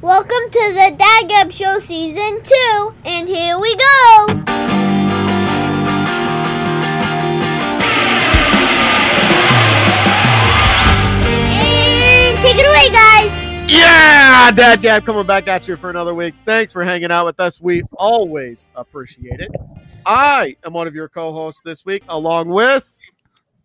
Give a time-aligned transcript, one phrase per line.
[0.00, 4.26] Welcome to the Dad Gab Show Season 2, and here we go!
[11.10, 13.72] And take it away, guys!
[13.72, 16.34] Yeah, Dad Gab coming back at you for another week.
[16.44, 17.60] Thanks for hanging out with us.
[17.60, 19.50] We always appreciate it.
[20.06, 22.96] I am one of your co-hosts this week, along with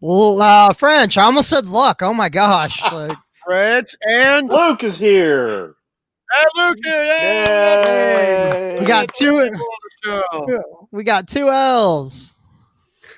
[0.02, 1.18] Well, uh, French.
[1.18, 2.02] I almost said luck.
[2.02, 2.82] Oh my gosh.
[2.92, 5.76] Like, French and, Luke is here.
[6.38, 7.04] And Luke here.
[7.04, 7.44] Yay!
[8.76, 8.78] Yay.
[8.80, 9.36] we got two.
[9.36, 10.60] On.
[10.91, 12.34] We got two L's.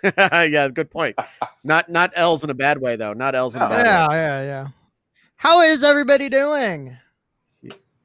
[0.18, 1.18] yeah, good point.
[1.64, 3.14] Not not L's in a bad way though.
[3.14, 4.16] Not L's in a bad Yeah, way.
[4.16, 4.46] yeah, yeah.
[4.46, 4.68] yeah.
[5.38, 6.96] How is everybody doing?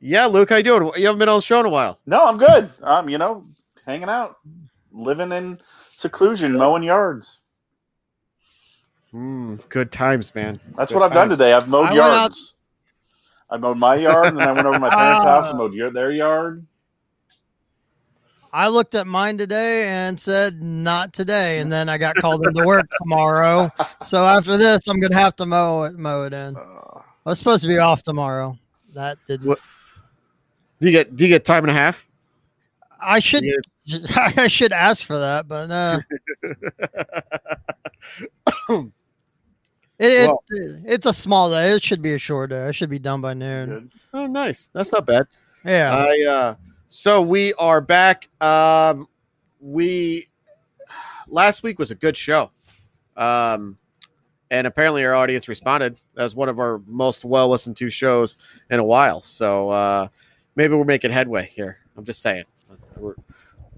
[0.01, 0.91] Yeah, Luke, how you doing?
[0.97, 1.99] You haven't been on the show in a while.
[2.07, 2.71] No, I'm good.
[2.83, 3.45] Um, you know,
[3.87, 4.37] hanging out,
[4.93, 5.61] living in
[5.95, 7.39] seclusion, mowing yards.
[9.11, 10.59] Hmm, good times, man.
[10.77, 11.53] That's Good what I've done today.
[11.53, 12.55] I've mowed I went out- yards.
[13.51, 15.75] I mowed my yard, and then I went over to my parents' house and mowed
[15.75, 16.65] your, their yard.
[18.53, 22.65] I looked at mine today and said not today, and then I got called into
[22.65, 23.71] work tomorrow.
[24.03, 26.57] So after this, I'm gonna have to mow it, mow it in.
[26.57, 26.61] Uh,
[27.27, 28.59] I was supposed to be off tomorrow.
[28.95, 29.47] That didn't.
[29.47, 29.61] What-
[30.81, 32.09] Do you get do you get time and a half?
[33.01, 33.45] I should.
[33.45, 33.55] You
[34.17, 36.01] I should ask for that, but uh,
[40.01, 40.43] it, it, Well-
[40.87, 41.71] it's a small day.
[41.71, 42.67] It should be a short day.
[42.67, 43.69] I should be done by noon.
[43.69, 43.91] good.
[44.15, 44.69] Oh, nice.
[44.73, 45.27] That's not bad.
[45.65, 45.95] Yeah.
[45.95, 46.55] I uh
[46.89, 48.29] so we are back.
[48.43, 49.07] Um
[49.61, 50.29] we
[51.29, 52.51] last week was a good show.
[53.17, 53.77] Um
[54.51, 58.37] and apparently our audience responded as one of our most well listened to shows
[58.71, 59.21] in a while.
[59.21, 60.09] So uh
[60.57, 61.77] maybe we're making headway here.
[61.97, 62.45] I'm just saying.
[62.97, 63.15] We're,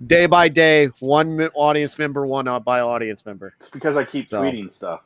[0.07, 3.55] day by day, one audience member, one uh, by audience member.
[3.61, 5.01] It's because I keep So- tweeting stuff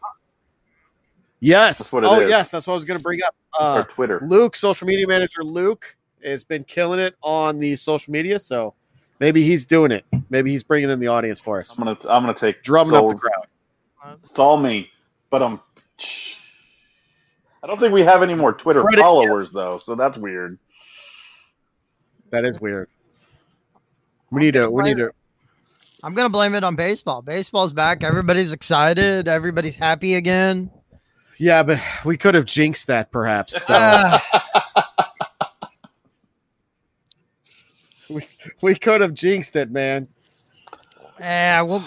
[1.41, 1.79] Yes.
[1.79, 2.31] That's what it oh, is.
[2.31, 2.51] yes.
[2.51, 3.35] That's what I was going to bring up.
[3.59, 4.21] Uh, or Twitter.
[4.23, 8.39] Luke, social media manager Luke, has been killing it on the social media.
[8.39, 8.75] So
[9.21, 10.05] maybe he's doing it.
[10.31, 13.09] Maybe he's bringing in the audience for us, I'm gonna I'm gonna take drumming up
[13.09, 13.47] the crowd.
[14.25, 14.89] It's all me,
[15.31, 15.61] but I'm.
[17.63, 20.59] I don't think we have any more Twitter Credit- followers though, so that's weird.
[22.31, 22.89] That is weird.
[24.31, 24.71] We need to.
[24.71, 25.13] We need to.
[26.03, 27.23] I'm gonna blame it on baseball.
[27.23, 28.05] Baseball's back.
[28.05, 29.29] Everybody's excited.
[29.29, 30.71] Everybody's happy again.
[31.39, 33.63] Yeah, but we could have jinxed that perhaps.
[33.65, 34.19] So
[38.09, 38.27] we,
[38.63, 40.09] we could have jinxed it, man.
[41.21, 41.85] yeah, we'll.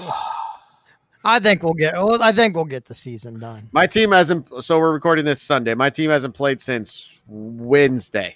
[1.23, 1.93] I think we'll get.
[1.95, 3.67] Well, I think we'll get the season done.
[3.71, 4.47] My team hasn't.
[4.63, 5.73] So we're recording this Sunday.
[5.73, 8.35] My team hasn't played since Wednesday.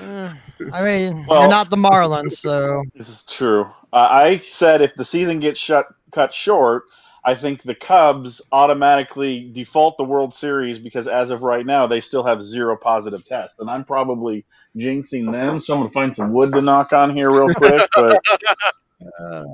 [0.00, 0.34] Uh,
[0.72, 3.62] I mean, Well- you're not the Marlins, so This is true.
[3.92, 6.84] Uh, I said if the season gets shut cut short,
[7.26, 12.00] I think the Cubs automatically default the World Series because as of right now they
[12.00, 14.44] still have zero positive tests, and I'm probably
[14.76, 15.60] jinxing them.
[15.60, 17.88] So I'm gonna find some wood to knock on here real quick.
[17.94, 18.22] But
[19.20, 19.44] uh,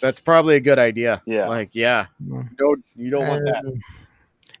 [0.00, 1.22] That's probably a good idea.
[1.26, 1.48] Yeah.
[1.48, 2.06] Like, yeah.
[2.18, 3.64] No, you don't want that.
[3.64, 3.82] and,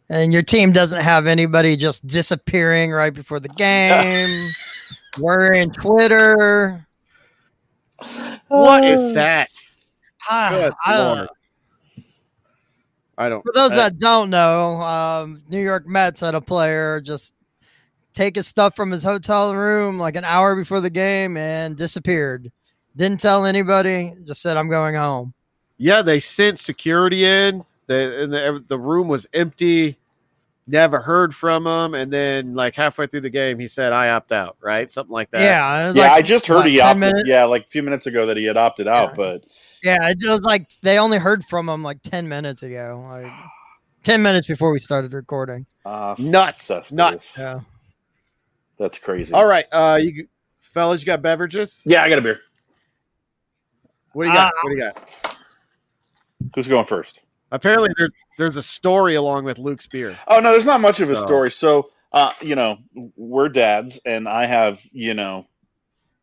[0.08, 4.50] and your team doesn't have anybody just disappearing right before the game,
[5.18, 6.86] worrying Twitter.
[8.48, 9.50] What is that?
[10.28, 11.28] Ah, I don't know.
[13.20, 13.42] I don't.
[13.42, 17.34] For those I- that don't know, um, New York Mets had a player just
[18.12, 22.50] take his stuff from his hotel room like an hour before the game and disappeared.
[22.96, 24.14] Didn't tell anybody.
[24.24, 25.34] Just said, "I'm going home."
[25.78, 27.64] yeah, they sent security in.
[27.86, 29.98] The and the, the room was empty.
[30.66, 34.30] Never heard from him, and then like halfway through the game, he said, "I opt
[34.32, 35.42] out." Right, something like that.
[35.42, 37.00] Yeah, it was yeah, like, I just heard what, he opted.
[37.00, 37.22] minutes?
[37.26, 39.16] Yeah, like a few minutes ago that he had opted out, Yeah.
[39.16, 39.44] but
[39.82, 43.32] Yeah, it was like they only heard from him like ten minutes ago, like
[44.04, 45.66] ten minutes before we started recording.
[45.84, 46.92] uh, Nuts, cesspools.
[46.92, 47.38] nuts.
[47.38, 47.60] Yeah.
[48.78, 49.32] That's crazy.
[49.32, 50.26] All right, uh, you
[50.60, 51.80] fellas, you got beverages?
[51.84, 52.40] Yeah, I got a beer.
[54.12, 54.48] What do you got?
[54.48, 55.36] Uh, what do you got?
[56.54, 57.20] Who's going first?
[57.52, 60.16] Apparently, there's there's a story along with Luke's beer.
[60.28, 61.50] Oh no, there's not much of a So- story.
[61.50, 62.78] So, uh, you know,
[63.16, 65.46] we're dads, and I have you know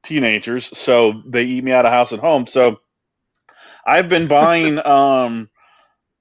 [0.04, 2.48] teenagers, so they eat me out of house and home.
[2.48, 2.80] So,
[3.88, 5.50] I've been buying um,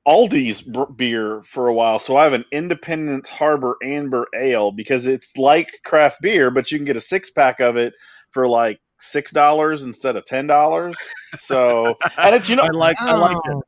[0.07, 0.63] Aldi's
[0.97, 1.99] beer for a while.
[1.99, 6.79] So I have an Independence Harbor Amber Ale because it's like craft beer, but you
[6.79, 7.93] can get a six pack of it
[8.31, 10.97] for like six dollars instead of ten dollars.
[11.39, 13.53] So, and it's you know I like I like it.
[13.53, 13.63] Oh,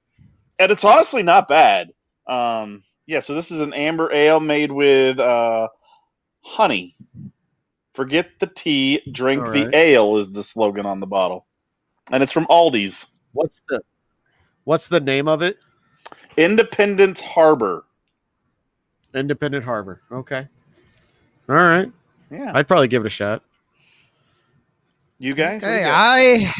[0.60, 1.88] and it's honestly not bad.
[2.28, 5.66] Um, yeah, so this is an amber ale made with uh,
[6.42, 6.94] honey.
[7.94, 11.46] Forget the tea, drink All the ale is the slogan on the bottle,
[12.12, 13.04] and it's from Aldi's.
[13.38, 13.80] What's the
[14.64, 15.60] What's the name of it?
[16.36, 17.84] Independence Harbor.
[19.14, 20.02] Independent Harbor.
[20.10, 20.48] Okay.
[21.48, 21.90] All right.
[22.32, 23.44] Yeah, I'd probably give it a shot.
[25.20, 25.62] You guys?
[25.62, 25.88] What do you Okay.
[25.88, 26.52] I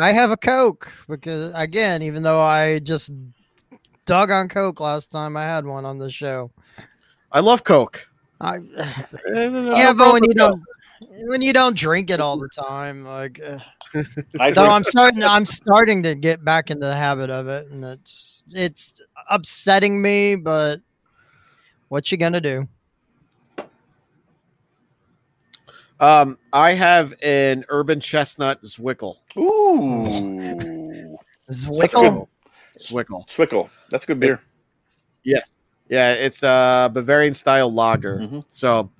[0.00, 3.12] I have a Coke because again, even though I just
[4.06, 6.50] dug on Coke last time I had one on the show.
[7.30, 8.08] I love Coke.
[8.40, 10.60] I, yeah, yeah, but when you don't
[11.26, 13.58] when you don't drink it all the time, like uh,
[14.40, 17.68] I though drink- I'm starting I'm starting to get back into the habit of it,
[17.68, 20.80] and it's it's upsetting me, but
[21.88, 22.66] what you gonna do?
[26.00, 29.16] Um, I have an urban chestnut Zwickel.
[29.36, 31.16] Ooh.
[31.50, 32.26] Zwickel?
[32.78, 33.30] Zwickel.
[33.30, 33.70] Swickle.
[33.90, 34.40] That's good beer.
[35.22, 35.52] Yes.
[35.88, 38.18] Yeah, it's a Bavarian style lager.
[38.18, 38.44] Mhm.
[38.50, 38.90] So,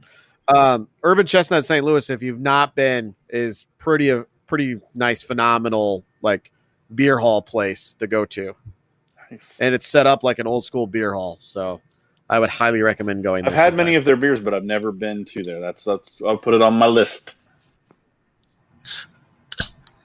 [0.49, 1.85] um, Urban Chestnut St.
[1.85, 6.51] Louis, if you've not been, is pretty a pretty nice, phenomenal like
[6.95, 8.55] beer hall place to go to,
[9.31, 9.57] Nice.
[9.61, 11.37] and it's set up like an old school beer hall.
[11.41, 11.81] So,
[12.29, 13.45] I would highly recommend going.
[13.45, 15.61] I've there had many of their beers, but I've never been to there.
[15.61, 16.17] That's that's.
[16.27, 17.37] I'll put it on my list.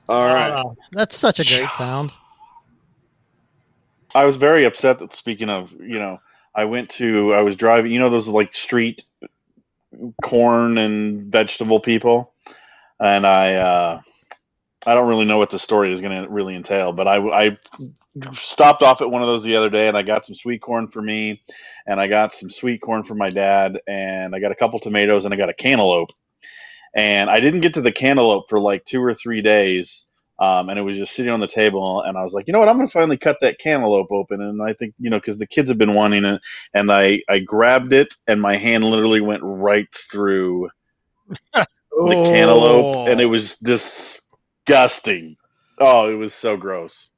[0.07, 0.65] All right.
[0.91, 2.11] That's such a great sound.
[4.15, 6.19] I was very upset that speaking of, you know,
[6.55, 9.03] I went to I was driving, you know those like street
[10.23, 12.33] corn and vegetable people
[12.99, 14.01] and I uh
[14.85, 17.57] I don't really know what the story is going to really entail, but I I
[18.35, 20.87] stopped off at one of those the other day and I got some sweet corn
[20.87, 21.41] for me
[21.87, 25.25] and I got some sweet corn for my dad and I got a couple tomatoes
[25.25, 26.11] and I got a cantaloupe.
[26.95, 30.07] And I didn't get to the cantaloupe for like 2 or 3 days
[30.39, 32.59] um, and it was just sitting on the table and i was like you know
[32.59, 32.69] what?
[32.69, 34.41] I'm going to finally cut that cantaloupe open.
[34.41, 36.41] And i think you know because the kids have been wanting it
[36.73, 40.69] and i i grabbed it and my hand literally went right through
[41.53, 45.35] the cantaloupe and it was disgusting.
[45.79, 47.09] Oh it was so gross.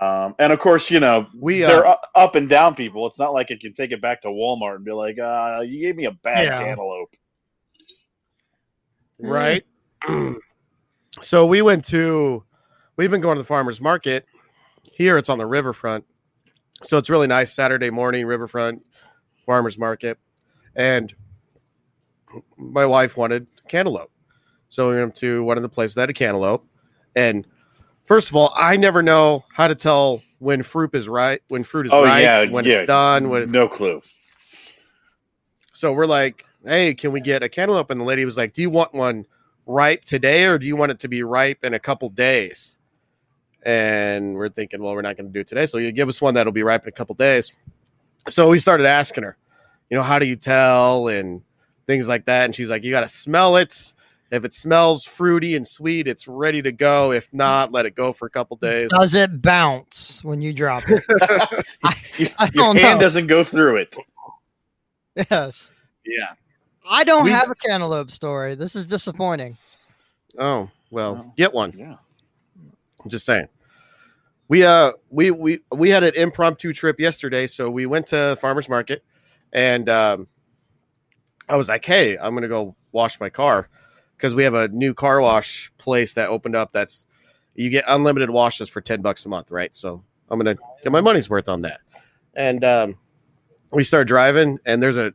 [0.00, 3.06] Um, and of course you know we uh, they're up and down people.
[3.06, 5.80] It's not like i can take it back to walmart and be like uh, you
[5.80, 6.58] gave me a bad Yeah.
[6.58, 7.14] cantaloupe.
[9.18, 9.64] Right.
[11.20, 12.44] so we went to.
[12.96, 14.26] We've been going to the farmers market.
[14.82, 16.04] Here it's on the riverfront,
[16.84, 17.52] so it's really nice.
[17.52, 18.84] Saturday morning riverfront
[19.44, 20.18] farmers market,
[20.74, 21.14] and
[22.56, 24.10] my wife wanted cantaloupe,
[24.68, 26.66] so we went to one of the places that had a cantaloupe.
[27.14, 27.46] And
[28.04, 31.86] first of all, I never know how to tell when fruit is right, when fruit
[31.86, 32.78] is Oh, right, yeah, when yeah.
[32.78, 34.00] it's done, when no clue
[35.76, 37.90] so we're like, hey, can we get a cantaloupe?
[37.90, 39.26] And the lady was like, do you want one
[39.66, 42.75] ripe today or do you want it to be ripe in a couple days?
[43.66, 45.66] And we're thinking, well, we're not going to do it today.
[45.66, 47.50] So you give us one that'll be ripe in a couple days.
[48.28, 49.36] So we started asking her,
[49.90, 51.42] you know, how do you tell and
[51.86, 52.44] things like that.
[52.44, 53.92] And she's like, you got to smell it.
[54.30, 57.10] If it smells fruity and sweet, it's ready to go.
[57.12, 58.90] If not, let it go for a couple days.
[58.90, 61.02] Does it bounce when you drop it?
[62.18, 63.04] your, I your don't hand know.
[63.04, 63.96] doesn't go through it
[65.30, 65.70] yes.
[66.04, 66.32] Yeah.
[66.88, 68.54] I don't We- have a cantaloupe story.
[68.54, 69.56] This is disappointing.
[70.38, 71.34] Oh, well, Well.
[71.36, 71.72] get one.
[71.76, 71.96] yeah
[73.02, 73.48] I'm just saying.
[74.48, 78.68] We uh we we we had an impromptu trip yesterday, so we went to farmers
[78.68, 79.04] market,
[79.52, 80.28] and um,
[81.48, 83.68] I was like, "Hey, I'm gonna go wash my car,"
[84.16, 86.72] because we have a new car wash place that opened up.
[86.72, 87.06] That's
[87.54, 89.74] you get unlimited washes for ten bucks a month, right?
[89.74, 91.80] So I'm gonna get my money's worth on that.
[92.34, 92.98] And um,
[93.72, 95.12] we start driving, and there's a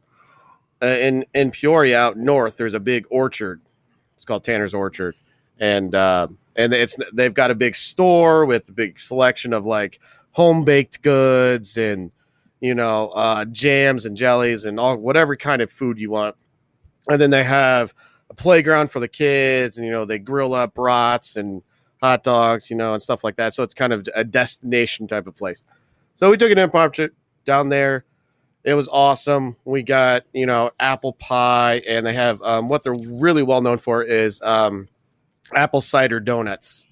[0.82, 2.58] in in Peoria out north.
[2.58, 3.62] There's a big orchard.
[4.18, 5.16] It's called Tanner's Orchard,
[5.60, 10.00] and uh, and it's they've got a big store with a big selection of like
[10.32, 12.12] home baked goods and
[12.60, 16.36] you know uh, jams and jellies and all whatever kind of food you want.
[17.10, 17.94] And then they have
[18.30, 21.62] a playground for the kids, and you know they grill up brats and
[22.02, 23.54] hot dogs, you know, and stuff like that.
[23.54, 25.64] So it's kind of a destination type of place.
[26.16, 27.10] So we took an impromptu
[27.46, 28.06] down there.
[28.64, 29.56] It was awesome.
[29.66, 33.80] We got you know apple pie, and they have um, what they're really well known
[33.80, 34.88] for is um,
[35.56, 36.88] apple cider donuts,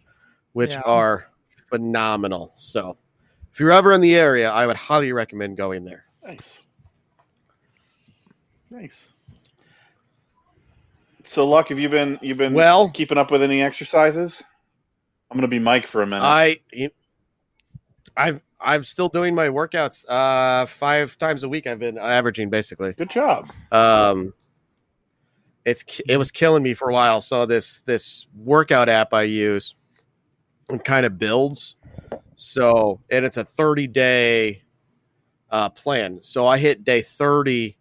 [0.53, 0.81] which Yeah.
[0.85, 1.27] are
[1.69, 2.53] phenomenal.
[2.57, 2.97] So
[3.51, 6.05] if you're ever in the area, I would highly recommend going there.
[6.25, 6.59] Nice.
[8.69, 9.07] Nice.
[11.23, 14.43] So, Luck, have you been you've been Well- keeping up with any exercises?
[15.29, 16.23] I'm gonna be Mike for a minute.
[16.23, 16.59] I,
[18.17, 21.65] I've I'm still doing my workouts uh, five times a week.
[21.67, 22.93] I've been averaging basically.
[22.93, 23.51] Good job.
[23.71, 24.33] um
[25.69, 27.21] it's it was killing me for a while.
[27.21, 29.75] So this this workout app i use.
[30.67, 31.75] And kind of builds.
[32.35, 34.63] So and it's a 30 day
[35.49, 36.21] uh plan.
[36.21, 37.77] So i hit day 30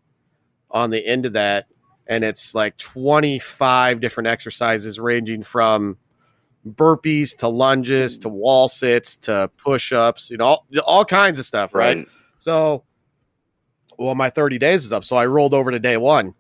[0.71, 1.67] on the end of that
[2.07, 5.97] and it's like 25 different exercises ranging from
[6.67, 11.73] burpees to lunges to wall sits to push-ups you know all, all kinds of stuff
[11.73, 12.07] right?
[12.39, 12.85] So,
[13.99, 15.05] well, my 30 days was up.
[15.05, 16.35] So I rolled over to day one,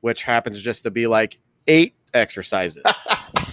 [0.00, 2.82] which happens just to be like eight exercises.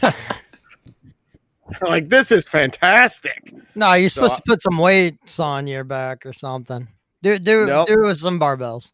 [1.82, 3.54] like this is fantastic.
[3.76, 6.88] No, you're So supposed I- to put some weights on your back or something.
[7.22, 7.88] Do do Nope.
[7.88, 8.94] do it with some barbells.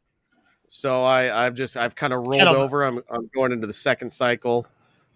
[0.69, 2.55] So I, I've just, I've kind of rolled Kettlebell.
[2.55, 2.83] over.
[2.83, 4.65] I'm, I'm going into the second cycle.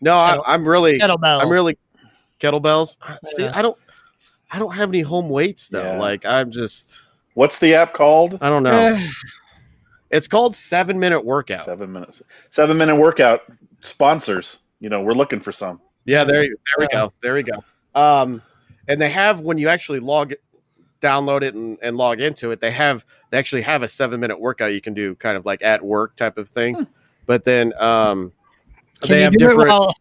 [0.02, 1.42] No, I, Kettle- I'm really, Kettlebells.
[1.42, 1.78] I'm really
[2.40, 2.98] kettlebells.
[3.26, 3.54] See, Yeah.
[3.56, 3.76] I don't,
[4.52, 5.82] I don't have any home weights though.
[5.94, 5.98] Yeah.
[6.00, 7.02] Like I'm just,
[7.34, 8.38] What's the app called?
[8.42, 9.04] I don't know.
[10.10, 11.66] It's called Seven Minute Workout.
[11.66, 12.22] Seven minutes.
[12.52, 13.42] Seven minute workout
[13.82, 14.58] sponsors.
[14.80, 15.82] You know, we're looking for some.
[16.06, 17.12] Yeah, there, there we go.
[17.22, 17.64] There we go.
[17.94, 18.42] Um,
[18.88, 20.34] and they have when you actually log,
[21.02, 24.40] download it and, and log into it, they have they actually have a seven minute
[24.40, 26.88] workout you can do, kind of like at work type of thing.
[27.26, 28.32] But then, um,
[29.02, 29.64] can they you have do different.
[29.64, 29.94] it while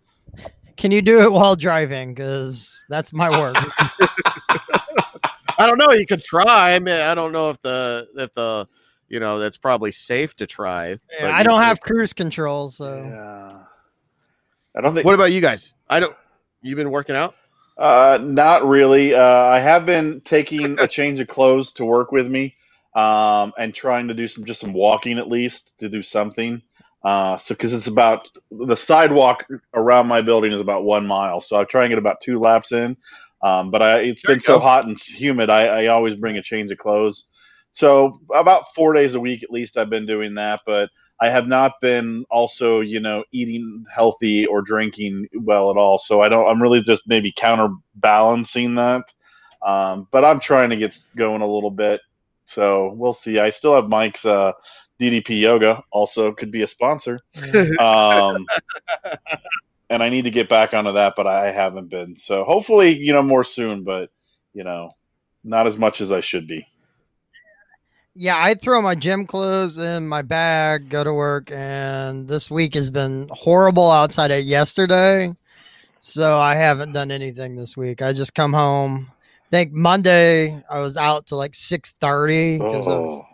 [0.77, 2.15] Can you do it while driving?
[2.15, 3.57] Because that's my work.
[5.59, 5.91] I don't know.
[5.93, 6.75] You could try.
[6.75, 8.69] I mean, I don't know if the if the
[9.09, 10.99] you know that's probably safe to try.
[11.21, 13.59] but I don't have cruise control, so Yeah.
[14.77, 15.07] I don't think.
[15.07, 15.73] What about you guys?
[15.89, 16.15] I don't.
[16.63, 17.35] You've been working out?
[17.79, 19.15] Uh, not really.
[19.15, 22.55] Uh, I have been taking a change of clothes to work with me,
[22.95, 26.61] um, and trying to do some just some walking at least to do something.
[27.05, 29.45] Uh, so because it's about the sidewalk
[29.75, 32.73] around my building is about one mile, so I try and get about two laps
[32.73, 32.97] in.
[33.43, 34.61] Um, but I, it's There been so go.
[34.61, 37.27] hot and humid, I, I always bring a change of clothes.
[37.77, 40.63] So about four days a week at least, I've been doing that.
[40.65, 40.89] But
[41.21, 45.99] I have not been also, you know, eating healthy or drinking well at all.
[45.99, 46.49] So I don't.
[46.49, 49.13] I'm really just maybe counterbalancing that.
[49.61, 52.01] Um, but I'm trying to get going a little bit.
[52.47, 53.39] So we'll see.
[53.39, 54.53] I still have Mike's uh,
[54.99, 55.83] DDP Yoga.
[55.91, 57.21] Also, could be a sponsor.
[57.79, 58.47] Um,
[59.91, 62.17] and I need to get back onto that, but I haven't been.
[62.17, 63.85] So hopefully, you know, more soon.
[63.85, 64.09] But
[64.55, 64.89] you know,
[65.45, 66.67] not as much as I should be.
[68.17, 72.75] Yeah, I throw my gym clothes in my bag, go to work, and this week
[72.75, 75.35] has been horrible outside of yesterday.
[76.01, 78.01] So I haven't done anything this week.
[78.01, 79.11] I just come home.
[79.11, 83.27] I think Monday I was out to like six thirty because of Oh.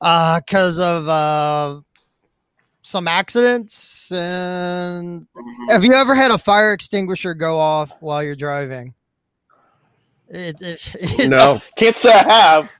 [0.00, 1.80] uh because of uh
[2.82, 5.26] some accidents and
[5.70, 8.92] have you ever had a fire extinguisher go off while you're driving
[10.28, 11.60] it, it, it's, No.
[11.76, 12.70] Can't say I have.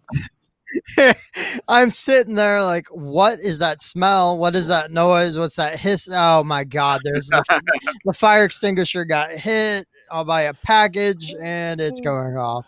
[1.68, 4.38] I'm sitting there like what is that smell?
[4.38, 5.38] What is that noise?
[5.38, 6.08] What's that hiss?
[6.12, 7.62] Oh my god there's the,
[8.04, 12.04] the fire extinguisher got hit i'll buy a package and it's mm.
[12.04, 12.66] going off.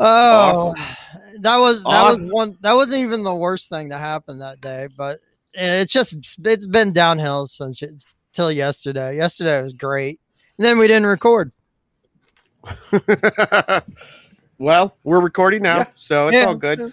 [0.00, 0.74] Oh
[1.40, 4.88] that was that was one that wasn't even the worst thing that happened that day
[4.96, 5.20] but
[5.54, 9.16] it's just it's been downhill since it, till yesterday.
[9.16, 10.20] Yesterday was great.
[10.56, 11.52] And then we didn't record
[14.58, 15.86] well, we're recording now, Yeah.
[15.94, 16.44] so it's Yeah.
[16.46, 16.92] all good.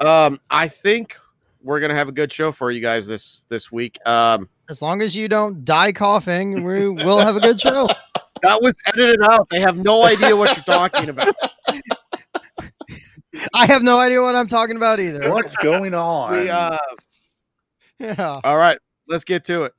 [0.00, 1.16] Um, I think
[1.62, 3.98] we're gonna have a good show for you guys this this week.
[4.06, 7.88] Um, as long as you don't die coughing we will have a good show
[8.42, 9.48] that was edited out.
[9.50, 11.34] They have no idea what you're talking about.
[13.54, 16.32] i have no idea what i'm talking about either What's going on?
[16.32, 16.76] We, uh,
[18.00, 18.78] yeah all right,
[19.08, 19.72] let's get to it.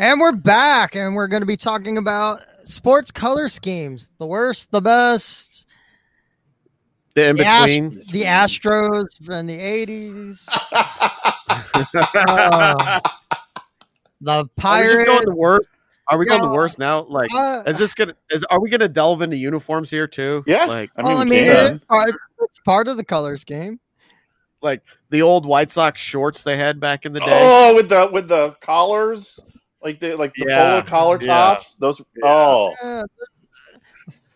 [0.00, 4.70] And we're back, and we're going to be talking about sports color schemes the worst,
[4.70, 5.66] the best,
[7.14, 8.02] The in the, Ast- between.
[8.10, 11.50] the Astros from the 80s, uh,
[14.22, 14.92] the Are we Pirates.
[14.94, 15.70] just going the worst?
[16.08, 16.54] Are we going the Yeah.
[16.54, 17.00] worst now?
[17.02, 18.14] Like, Uh, is this gonna?
[18.30, 20.42] Is are we gonna delve into uniforms here too?
[20.46, 20.64] Yeah.
[20.64, 21.66] like I mean, well, I mean, can.
[21.66, 23.78] it is part, it's part of the colors game
[24.62, 27.26] like the old White Sox shorts they had back in the day.
[27.30, 29.38] Oh, with the with the collars,
[29.82, 30.80] like the like the Yeah.
[30.80, 31.26] polo collar Yeah.
[31.26, 31.76] tops.
[31.78, 32.00] Those.
[32.22, 32.28] Yeah.
[32.30, 33.02] Oh, Yeah.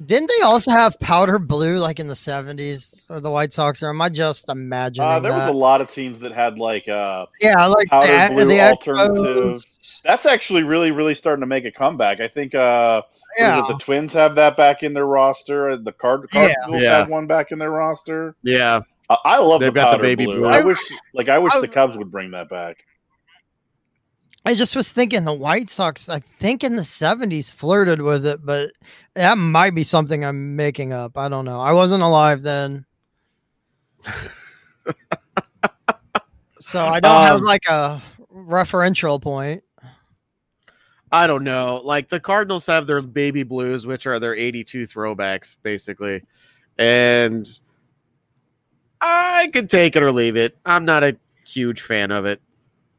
[0.05, 3.83] Didn't they also have powder blue like in the 70s or the White Sox?
[3.83, 6.89] Or am I just imagining uh, there was a lot of teams that had like.
[6.89, 9.15] uh yeah, like powder the, blue the alternative.
[9.55, 9.67] Expos.
[10.05, 12.21] That's actually really really starting to make a comeback.
[12.21, 12.55] I think.
[12.55, 13.03] uh
[13.39, 15.71] Yeah, it, the Twins have that back in their roster.
[15.71, 16.99] and The Card- Cardinals Yeah.
[16.99, 18.35] have one back in their roster.
[18.43, 20.41] Yeah, I, I love They've the got the baby blue.
[20.41, 20.49] blue.
[20.49, 20.79] I wish,
[21.15, 22.77] like, I wish I- the Cubs would bring that back.
[24.47, 28.45] I just was thinking the White Sox, I think in the 70s flirted with it,
[28.45, 28.73] but
[29.15, 31.17] that might be something I'm making up.
[31.17, 31.61] I don't know.
[31.61, 32.85] I wasn't alive then.
[36.59, 38.03] so I don't have Um, like a
[38.35, 39.65] referential point.
[41.11, 41.81] I don't know.
[41.85, 46.23] Like the Cardinals have their baby blues, which are their 82 throwbacks, basically.
[46.77, 47.49] And
[49.01, 50.59] I could take it or leave it.
[50.67, 52.43] I'm not a huge fan of it.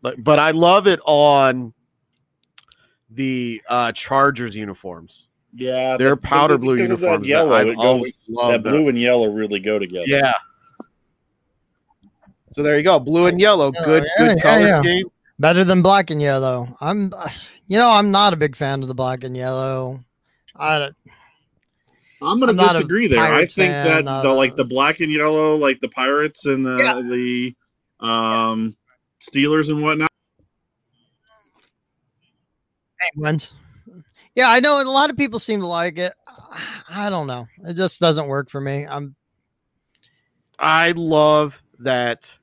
[0.06, 1.74] But but I love it on
[3.10, 5.30] the uh, Chargers uniforms.
[5.52, 7.28] Yeah, Their that- powder blue because that uniforms.
[7.28, 8.88] Yellow, that I've goes- always that blue those.
[8.90, 10.06] and yellow really go together.
[10.06, 10.34] Yeah.
[12.52, 13.72] So there you go, blue and yellow.
[13.74, 14.80] Yeah, Good, yeah, good yeah, color yeah.
[14.82, 15.08] scheme.
[15.40, 16.68] Better than black and yellow.
[16.80, 17.12] I'm,
[17.66, 20.04] you know, I'm not a big fan of the black and yellow.
[20.56, 20.96] I don't,
[22.22, 23.24] I'm going to disagree there.
[23.24, 26.64] I think fan, that the a- like the black and yellow, like the Pirates and
[26.64, 26.94] the Yeah.
[27.02, 27.56] the
[28.08, 28.76] um,
[29.32, 30.10] Steelers and whatnot.
[33.00, 33.54] Penguins.
[34.36, 36.14] Yeah, I know a lot of people seem to like it.
[36.90, 37.48] I don't know.
[37.66, 38.86] It just doesn't work for me.
[38.86, 39.16] I'm
[40.58, 42.38] I love that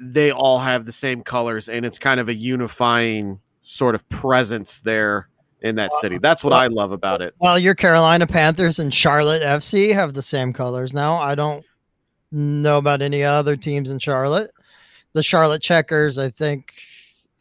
[0.00, 4.80] they all have the same colors and it's kind of a unifying sort of presence
[4.80, 5.28] there
[5.60, 6.16] in that city.
[6.16, 7.34] That's what I love about it.
[7.38, 11.16] well, your Carolina Panthers and Charlotte FC have the same colors now.
[11.16, 11.64] I don't
[12.32, 14.50] know about any other teams in Charlotte.
[15.12, 16.72] The Charlotte Checkers, I think.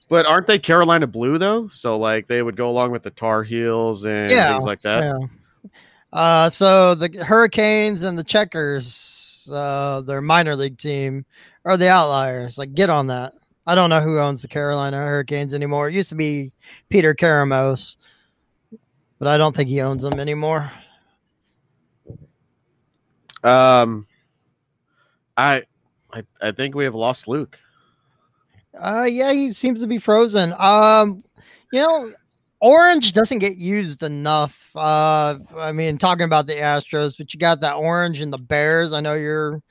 [0.10, 1.68] But aren't they Carolina blue though?
[1.70, 5.04] So like they would go along with the Tar Heels and Yeah, things like that.
[5.04, 5.28] Yeah.
[6.12, 11.26] Uh, so the Hurricanes and the Checkers, uh, their minor league team,
[11.66, 12.58] are the outliers.
[12.58, 13.34] Like, get on that.
[13.68, 15.88] I don't know who owns the Carolina Hurricanes anymore.
[15.90, 16.54] It used to be
[16.90, 17.98] Peter Karmanos,
[19.20, 20.72] but I don't think he owns them anymore.
[23.44, 24.08] Um
[25.38, 25.64] I
[26.14, 27.60] I I think we have lost Luke.
[28.80, 30.54] Uh, yeah, he seems to be frozen.
[30.58, 31.24] Um,
[31.74, 32.14] you know,
[32.62, 34.70] orange doesn't get used enough.
[34.76, 38.94] Uh, I mean, talking about the Astros, but you got that orange and the Bears.
[38.94, 39.62] I know you're.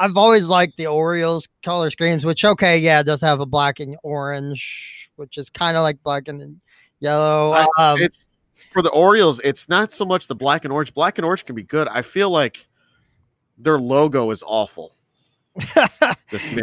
[0.00, 3.80] I've always liked the Orioles color schemes, which okay, yeah, it does have a black
[3.80, 6.60] and orange, which is kind of like black and
[7.00, 7.52] yellow.
[7.52, 8.28] I- Um, it's
[8.72, 10.92] for the Orioles, it's not so much the black and orange.
[10.94, 11.88] Black and orange can be good.
[11.88, 12.66] I feel like
[13.56, 14.94] their logo is awful.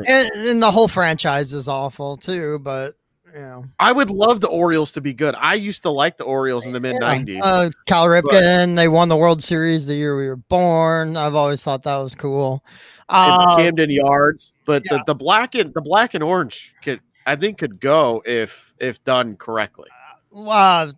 [0.08, 2.96] And, and the whole franchise is awful too, but
[3.34, 3.66] you know.
[3.80, 5.36] I would love the Orioles to be good.
[5.38, 7.40] I used to like the Orioles in the mid '90s.
[7.42, 11.18] Uh, Cal Ripken, they won the World Series the year we were born.
[11.18, 12.64] I've always thought that was cool.
[13.10, 14.98] Uh, Camden Yards, but yeah.
[14.98, 19.04] the, the black and the black and orange could I think could go if if
[19.04, 19.90] done correctly.
[20.36, 20.92] uh,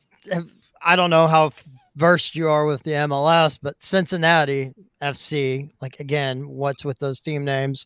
[0.82, 1.52] I don't know how
[1.98, 7.44] versed you are with the MLS, but Cincinnati FC, like again, what's with those team
[7.44, 7.86] names?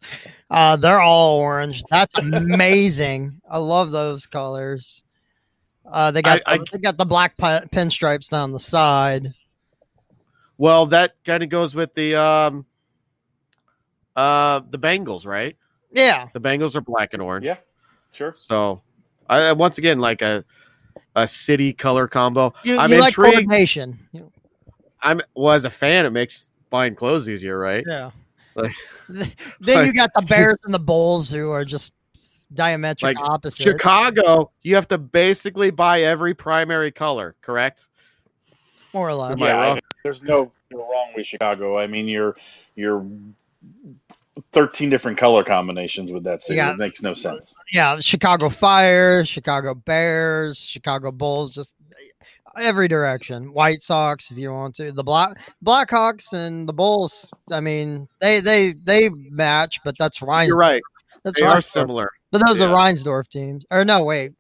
[0.50, 1.82] Uh, they're all orange.
[1.90, 3.42] That's amazing.
[3.50, 5.04] I love those colors.
[5.90, 9.34] Uh, they got I- I- the, they got the black pi- pinstripes down the side.
[10.58, 12.66] Well, that kind of goes with the um
[14.16, 15.56] uh the Bengals, right?
[15.94, 17.46] Yeah, The Bengals are black and orange.
[17.46, 17.58] Yeah.
[18.14, 18.34] Sure.
[18.38, 18.82] So,
[19.30, 20.44] I once again like a
[21.16, 22.54] a city color combo.
[22.64, 23.34] you, I'm you like intrigued.
[23.48, 24.00] coordination.
[24.12, 24.32] You-
[25.02, 27.84] I'm well as a fan, it makes buying clothes easier, right?
[27.88, 28.12] Yeah.
[28.56, 28.74] Like-
[29.12, 31.94] Th- then you got the Bears and the Bulls who are just
[32.54, 33.64] diametric Like, opposite.
[33.64, 37.88] Chicago, you have to basically buy every primary color, correct?
[38.94, 39.32] more or less.
[39.32, 41.78] Am I yeah, there's no no wrong with Chicago.
[41.78, 42.36] I mean, you're
[42.76, 43.06] you're
[44.54, 46.58] 13 different color combinations with that city.
[46.58, 46.72] Yeah.
[46.72, 47.54] It makes no sense.
[47.72, 51.76] Yeah, Chicago Fire, Chicago Bears, Chicago Bulls, just
[52.58, 53.54] every direction.
[53.54, 54.92] White Sox, if you want to.
[54.92, 57.32] The Black Blackhawks and the Bulls.
[57.52, 60.48] I mean, they they they match, but that's Reinsdorf.
[60.48, 60.82] You're right.
[61.24, 62.10] That's They are similar.
[62.32, 63.66] But those are Reinsdorf teams.
[63.70, 64.32] Or no, wait.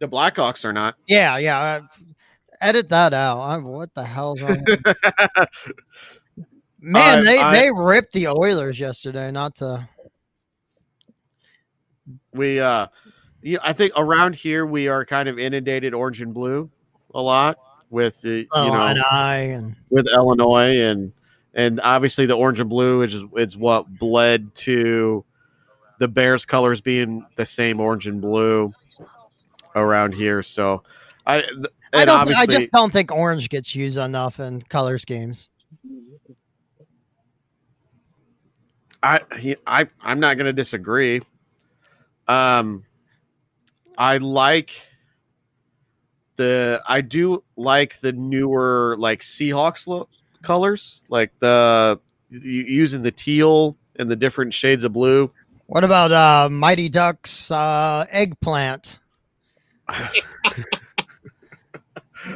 [0.00, 0.96] The Blackhawks are not.
[1.06, 1.60] Yeah, yeah.
[1.60, 1.80] uh,
[2.60, 3.40] edit that out.
[3.40, 4.64] I, what the hell's wrong?
[6.80, 9.30] Man, I- they I- they ripped the Oilers yesterday.
[9.30, 9.88] Not to.
[12.32, 12.86] we uh
[13.42, 16.70] you I think around here we are kind of inundated orange and blue
[17.14, 17.58] a lot
[17.90, 21.12] with the Oh, you know and I and with Illinois and
[21.54, 25.24] and obviously the orange and blue is is what bled to
[25.98, 28.72] the Bears colors being the same orange and blue
[29.74, 30.42] around here.
[30.42, 30.82] So
[31.26, 31.42] I
[31.92, 32.28] I don't.
[32.36, 35.48] I just don't think orange gets used enough in color schemes.
[39.02, 41.22] I he, I I'm not going to disagree.
[42.28, 42.84] Um,
[43.96, 44.70] I like
[46.36, 50.08] the I do like the newer like Seahawks lo-
[50.42, 55.30] colors, like the using the teal and the different shades of blue.
[55.66, 58.98] What about uh, Mighty Ducks uh, eggplant?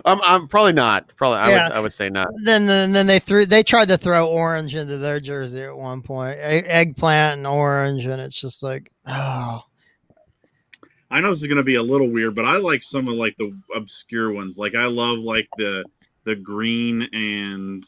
[0.05, 1.11] I'm I'm probably not.
[1.17, 2.29] Probably I would I would say not.
[2.43, 3.47] Then, then, then they threw.
[3.47, 6.39] They tried to throw orange into their jersey at one point.
[6.39, 9.63] E- eggplant and orange, and it's just like, oh,
[11.11, 13.15] I know this is going to be a little weird, but I like some of
[13.15, 14.57] like the obscure ones.
[14.59, 15.85] Like I love like the
[16.25, 17.85] the green and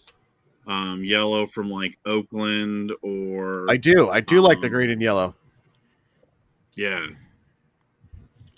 [0.67, 4.11] um, yellow from like Oakland or I do.
[4.11, 5.35] I do like the Um, green and yellow.
[6.77, 7.07] yeah.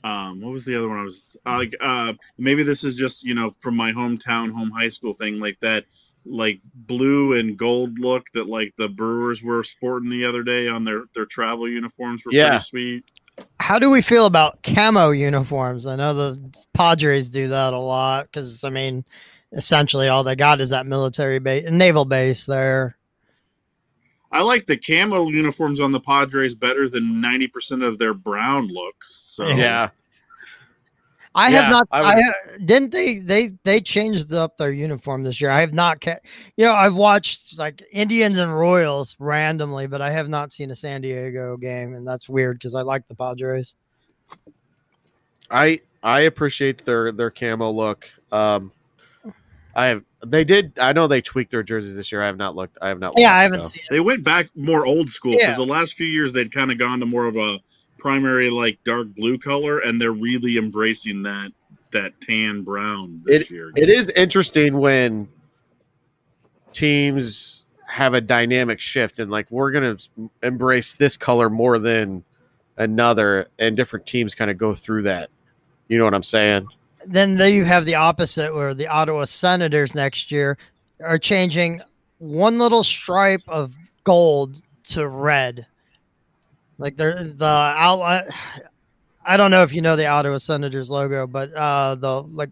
[0.09, 0.99] Um, what was the other one?
[0.99, 4.89] I was like, uh, maybe this is just you know from my hometown, home high
[4.89, 5.85] school thing, like that,
[6.25, 10.85] like blue and gold look that like the Brewers were sporting the other day on
[10.85, 12.49] their their travel uniforms were Yeah.
[12.51, 13.05] pretty sweet.
[13.61, 15.87] How do we feel about camo uniforms?
[15.87, 19.05] I know the Padres do that a lot because I mean,
[19.53, 22.97] essentially all they got is that military base, naval base there.
[24.31, 28.69] I like the camo uniforms on the Padres better than ninety percent of their brown
[28.69, 29.15] looks.
[29.35, 29.91] So Yeah.
[31.35, 31.89] I Yeah, have not.
[31.93, 33.19] I I, would- ha- didn't they.
[33.19, 35.51] They they changed up their uniform this year.
[35.51, 36.01] I have not.
[36.01, 36.19] Ca-
[36.57, 40.75] you know, I've watched like Indians and Royals randomly, but I have not seen a
[40.77, 43.77] San Diego game, and that's weird because I like the Padres.
[45.51, 48.11] I I appreciate their their camo look.
[48.33, 48.73] Um,
[49.75, 50.73] I have they did.
[50.81, 52.21] I know they tweaked their jerseys this year.
[52.23, 52.77] I have not looked.
[52.83, 53.15] I have not.
[53.17, 53.69] Yeah, I haven't though.
[53.69, 53.83] seen.
[53.91, 55.55] they went back more old school because Yeah.
[55.57, 57.59] the last few years they'd kind of gone to more of a
[57.99, 61.53] primary like dark blue color, and they're really embracing that
[61.93, 63.73] that tan brown this year.
[63.77, 65.29] It is interesting when
[66.73, 69.97] teams have a dynamic shift and like we're gonna
[70.43, 72.25] embrace this color more than
[72.77, 75.31] another, and different teams kind of go through that.
[75.89, 76.67] You know what I'm saying?
[77.07, 80.59] Then there you have the opposite, where the Ottawa Senators next year
[81.01, 81.81] are changing
[82.19, 83.73] one little stripe of
[84.05, 85.67] gold to red.
[86.79, 88.25] Like they're the.
[89.25, 92.51] I don't know if you know the Ottawa Senators logo, but uh, the like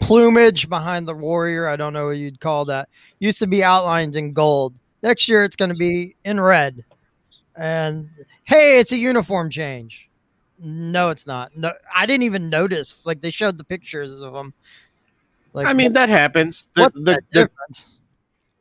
[0.00, 4.14] plumage behind the warrior, I don't know what you'd call that, used to be outlined
[4.14, 4.74] in gold.
[5.02, 6.84] Next year, it's going to be in red.
[7.56, 8.10] And
[8.44, 10.07] hey, it's a uniform change.
[10.60, 11.56] No, it's not.
[11.56, 13.06] No, I didn't even notice.
[13.06, 14.52] Like they showed the pictures of them.
[15.52, 16.68] Like I mean that happens.
[16.74, 17.50] The, the, the the,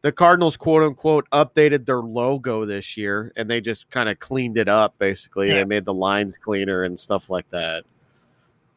[0.03, 4.57] the Cardinals quote unquote updated their logo this year and they just kind of cleaned
[4.57, 5.49] it up basically.
[5.49, 5.55] Yeah.
[5.55, 7.83] They made the lines cleaner and stuff like that.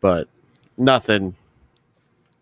[0.00, 0.28] But
[0.78, 1.37] nothing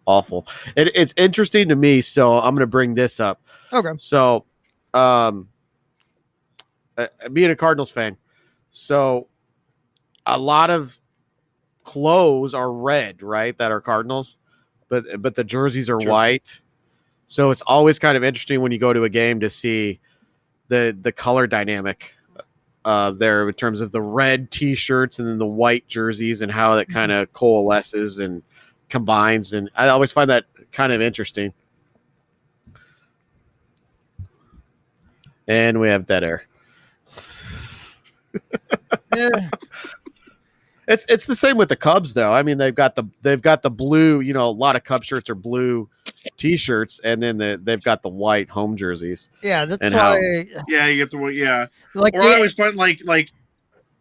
[0.07, 0.47] awful.
[0.77, 3.41] It, it's interesting to me, so I'm going to bring this up.
[3.73, 3.91] Okay.
[3.99, 4.47] So,
[4.95, 5.49] um,
[6.97, 8.17] uh, being a Cardinals fan,
[8.71, 9.29] so
[10.29, 10.99] a lot of
[11.85, 13.57] clothes are red, right?
[13.59, 14.37] That are Cardinals,
[14.89, 16.11] but but the jerseys are Sure.
[16.13, 16.61] white.
[17.27, 20.01] So it's always kind of interesting when you go to a game to see
[20.69, 22.15] the the color dynamic
[22.85, 26.75] uh, there in terms of the red T-shirts and then the white jerseys and how
[26.77, 28.43] that kind of coalesces and
[28.89, 29.53] combines.
[29.53, 31.53] And I always find that kind of interesting.
[35.47, 36.45] And we have dead air.
[39.15, 39.49] Yeah.
[40.89, 42.33] It's it's the same with the Cubs though.
[42.33, 45.05] I mean they've got the they've got the blue, you know, a lot of Cub
[45.05, 45.89] shirts are blue
[46.39, 49.29] t-shirts and then the, they've got the white home jerseys.
[49.43, 50.47] Yeah, that's And how- why.
[50.69, 51.67] yeah, you get the yeah.
[51.95, 53.29] Like Or they- I always find like like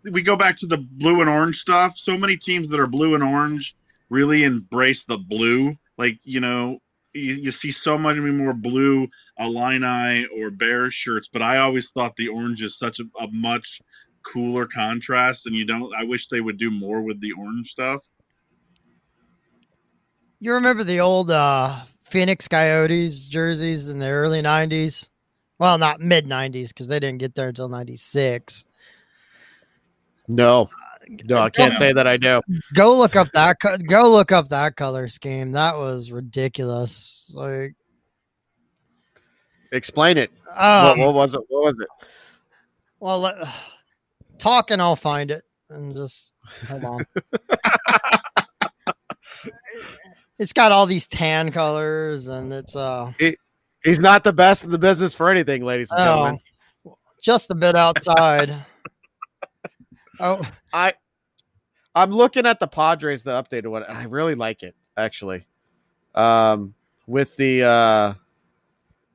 [0.03, 1.97] we go back to the blue and orange stuff.
[1.97, 3.75] So many teams that are blue and orange
[4.09, 5.75] really embrace the blue.
[5.97, 6.79] Like you know,
[7.13, 12.15] you, you see so many more blue Illini or Bears shirts, but I always thought
[12.15, 13.81] the orange is such a, a much
[14.31, 15.91] cooler contrast, and you don't.
[15.97, 18.01] I wish they would do more with the orange stuff.
[20.39, 25.09] You remember the old uh, Phoenix Coyotes jerseys in the early '90s?
[25.59, 28.65] Well, not mid '90s because they didn't get there until '96.
[30.27, 30.69] No.
[31.23, 32.41] No, I can't say that I do.
[32.73, 33.61] Go look up that.
[33.61, 35.53] Co- go look up that color scheme.
[35.53, 37.31] That was ridiculous.
[37.33, 37.75] Like,
[39.71, 40.31] Explain it.
[40.53, 41.41] um, what, what was it?
[41.47, 41.87] What was it?
[42.99, 43.35] well, let,
[44.37, 45.43] talk and I'll find it.
[45.69, 46.33] And just
[46.67, 47.05] hold on.
[50.39, 53.11] it's got all these tan colors, and it's uh
[53.83, 56.39] He's not the best in the business for anything, ladies and gentlemen.
[56.85, 58.65] oh, just a bit outside.
[60.19, 60.41] oh,
[60.73, 60.93] I
[61.95, 65.45] I'm looking at the Padres, the updated one, and I really like it actually.
[66.15, 66.73] Um,
[67.07, 68.13] with the uh,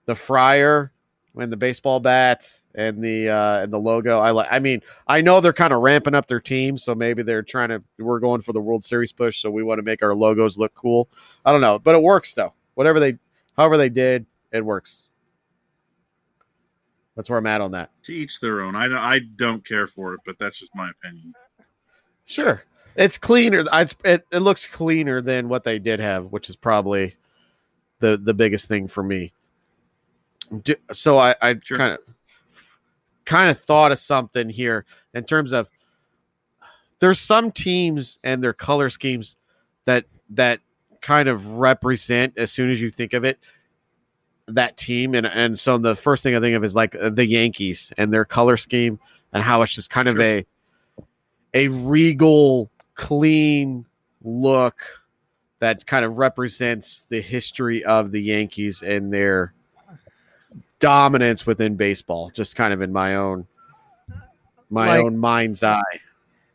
[0.06, 0.92] the Friar
[1.36, 4.48] and the baseball bat and the uh, and the logo, I like.
[4.50, 7.68] I mean, I know they're kind of ramping up their team, so maybe they're trying
[7.70, 7.82] to.
[7.98, 10.74] We're going for the World Series push, so we want to make our logos look
[10.74, 11.08] cool.
[11.44, 12.52] I don't know, but it works though.
[12.74, 13.18] Whatever they,
[13.56, 15.08] however they did, it works.
[17.16, 17.90] That's where I'm at on that.
[18.04, 18.74] To each their own.
[18.74, 21.34] I don't- I don't care for it, but that's just my opinion.
[22.24, 22.62] Sure,
[22.96, 23.64] it's cleaner.
[23.70, 27.16] It's, it it looks cleaner than what they did have, which is probably
[27.98, 29.32] the the biggest thing for me.
[30.62, 31.76] Do, so I I Sure.
[31.78, 32.00] kind of
[33.32, 35.70] kind of thought of something here in terms of
[36.98, 39.38] there's some teams and their color schemes
[39.86, 40.60] that that
[41.00, 43.38] kind of represent as soon as you think of it
[44.48, 45.14] that team.
[45.14, 48.12] And and so the first thing I think of is like uh, the Yankees and
[48.12, 49.00] their color scheme
[49.32, 50.44] and how it's just kind of a
[51.54, 53.86] a regal, clean,
[54.22, 54.82] look
[55.60, 59.54] that kind of represents the history of the Yankees and their
[60.82, 62.30] dominance within baseball.
[62.30, 63.46] Just kind of in my own
[64.68, 65.80] my Like- own mind's eye.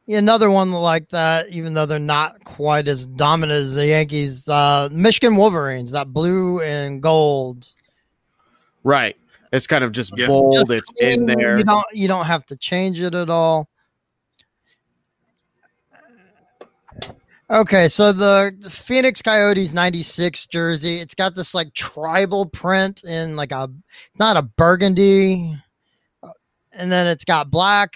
[0.09, 4.87] Another one like that, even though they're not quite as dominant as the Yankees, uh,
[4.91, 7.73] Michigan Wolverines, that blue and gold.
[8.85, 9.17] Right.
[9.51, 10.27] It's kind of just Yeah.
[10.27, 10.53] bold.
[10.53, 11.57] Just it's in there.
[11.57, 13.67] You don't you don't have to change it at all.
[17.49, 23.37] Okay, so the, the Phoenix Coyotes 96 jersey, it's got this like tribal print in
[23.37, 25.55] like a it's not a burgundy
[26.21, 26.31] uh,
[26.73, 27.93] and then it's got black,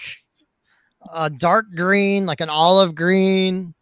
[1.14, 3.74] a dark green, like an olive green,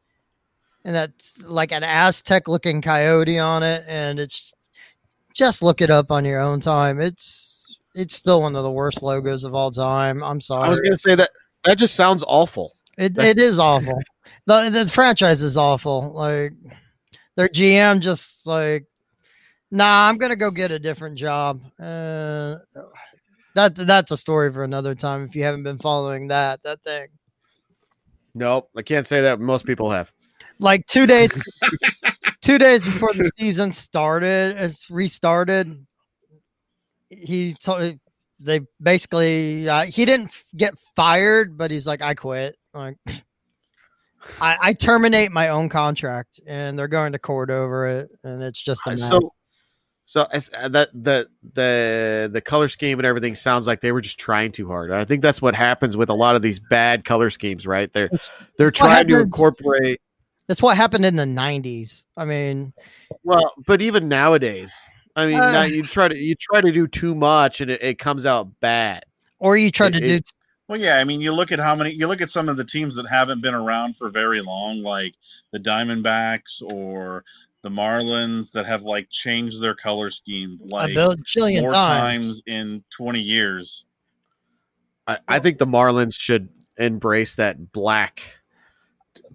[0.86, 4.52] and that's like an Aztec looking coyote on it and it's
[5.36, 7.00] just look it up on your own time.
[7.00, 10.24] It's it's still one of the worst logos of all time.
[10.24, 10.66] I'm sorry.
[10.66, 11.30] I was going to say that
[11.64, 12.74] that just sounds awful.
[12.98, 14.02] It it is awful.
[14.50, 16.12] The the franchise is awful.
[16.12, 16.54] Like
[17.36, 18.86] their GM just like,
[19.70, 21.62] nah, I'm gonna go get a different job.
[21.80, 22.56] Uh,
[23.54, 25.24] that that's a story for another time.
[25.24, 27.10] If you haven't been following that that thing,
[28.34, 30.12] Nope, I can't say that most people have.
[30.58, 31.30] like two days,
[32.42, 35.86] two days before the season started, it's restarted.
[37.12, 38.00] He told
[38.40, 42.56] they basically uh, he didn't f- get fired, but he's like, I quit.
[42.74, 42.98] Like,
[44.42, 48.62] I, I terminate my own contract, and they're going to court over it, and it's
[48.62, 49.08] just a mess.
[49.08, 49.32] So,
[50.06, 54.02] so as, uh, that the the the color scheme and everything sounds like they were
[54.02, 54.90] just trying too hard.
[54.92, 57.92] And I think that's what happens with a lot of these bad color schemes, right?
[57.94, 60.02] They're It's- they're it's trying to incorporate.
[60.48, 62.06] That's what happened in the '90s.
[62.18, 62.74] I mean,
[63.24, 64.74] Well, but even nowadays,
[65.16, 65.68] I mean, Uh.
[65.70, 69.04] you try to you try to do too much, and it, it comes out bad.
[69.42, 70.34] or you try It- to do it-
[70.70, 72.64] Well, yeah, I mean, you look at how many, you look at some of the
[72.64, 75.16] teams that haven't been around for very long, like
[75.52, 77.24] the Diamondbacks or
[77.64, 82.28] the Marlins, that have like changed their color scheme like a bajillion more times.
[82.28, 83.84] times in 20 years.
[85.08, 88.39] I, I think the Marlins should embrace that black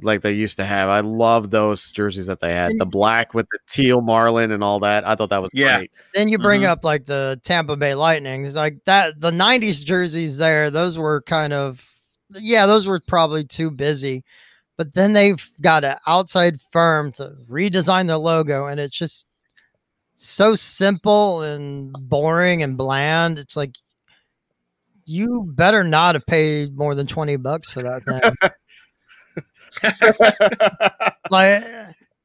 [0.03, 0.89] like they used to have.
[0.89, 4.81] I love those jerseys that they had, the black with the teal marlin and all
[4.81, 5.07] that.
[5.07, 5.79] I thought that was Yeah.
[5.79, 5.91] great.
[6.15, 6.67] Then you bring Mhm.
[6.69, 8.45] up like the Tampa Bay Lightning.
[8.47, 11.85] It's like that the 90s jerseys there, those were kind of
[12.31, 14.25] yeah, those were probably too busy.
[14.77, 19.27] But then they've got an outside firm to redesign the logo and it's just
[20.17, 23.39] so simple and boring and bland.
[23.39, 23.75] It's like
[25.07, 28.51] you better not have paid more than 20 bucks for that thing.
[31.31, 31.65] like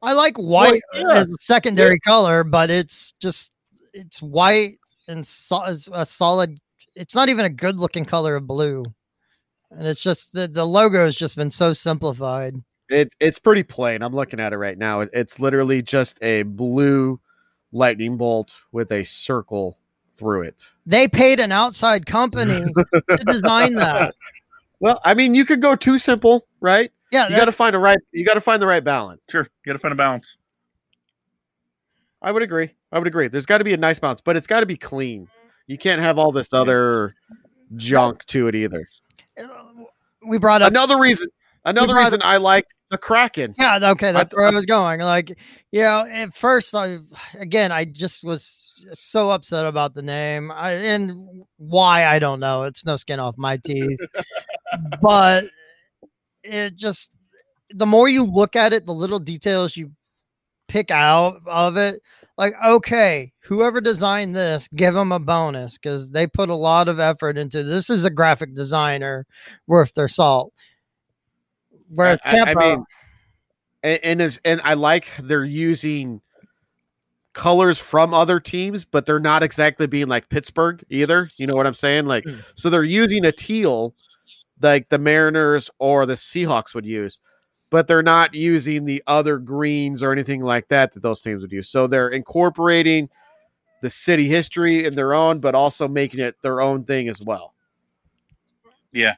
[0.01, 1.17] I like white Well, yeah.
[1.19, 3.53] as a secondary color, but it's just
[3.93, 6.59] it's white and so, is a solid.
[6.95, 8.83] It's not even a good looking color of blue,
[9.71, 12.55] and it's just the the logo has just been so simplified.
[12.89, 14.01] It it's pretty plain.
[14.01, 15.01] I'm looking at it right now.
[15.01, 17.19] It, it's literally just a blue
[17.71, 19.77] lightning bolt with a circle
[20.17, 20.69] through it.
[20.85, 22.62] They paid an outside company
[22.93, 24.15] to design that.
[24.81, 26.89] Well, I mean, you could go too simple, right?
[27.12, 27.98] Yeah, You that- got to find a right.
[28.12, 29.22] You got to find the right balance.
[29.30, 30.38] Sure, you got to find a balance.
[32.22, 32.72] I would agree.
[32.91, 33.28] I would agree.
[33.28, 35.28] There's got to be a nice balance, but it's got to be clean.
[35.67, 37.15] You can't have all this other
[37.76, 38.88] junk to it either.
[39.41, 39.48] Uh,
[40.28, 40.69] we brought up.
[40.69, 41.30] Another reason.
[41.65, 43.54] Another brought- reason I like the Kraken.
[43.58, 45.00] Yeah, okay, that's I- where I was going.
[45.02, 45.30] Like,
[45.72, 46.98] you know, at first, I
[47.38, 52.63] again, I just was so upset about the name, I, and why I don't know.
[52.63, 54.00] It's no skin off my teeth,
[55.02, 55.45] but
[56.49, 57.12] it just
[57.71, 59.91] the more you look at it, the little details you
[60.67, 62.01] pick out of it.
[62.38, 66.99] Like, okay, whoever designed this, give them a bonus because they put a lot of
[66.99, 67.89] effort into this.
[67.89, 69.25] Is a graphic designer
[69.67, 70.53] worth their salt.
[71.89, 72.85] Where I- I- I mean,
[73.83, 76.21] and and, it's, and I like they're using
[77.33, 81.29] colors from other teams, but they're not exactly being like Pittsburgh either.
[81.38, 82.05] You know what I'm saying?
[82.05, 82.43] Like, Mm.
[82.55, 83.95] so they're using a teal,
[84.62, 87.19] like the Mariners or the Seahawks would use,
[87.72, 91.52] but they're not using the other greens or anything like that that those teams would
[91.52, 91.69] use.
[91.69, 93.10] So they're incorporating
[93.82, 97.54] the city history in their own, but also making it their own thing as well.
[98.91, 99.15] Yeah.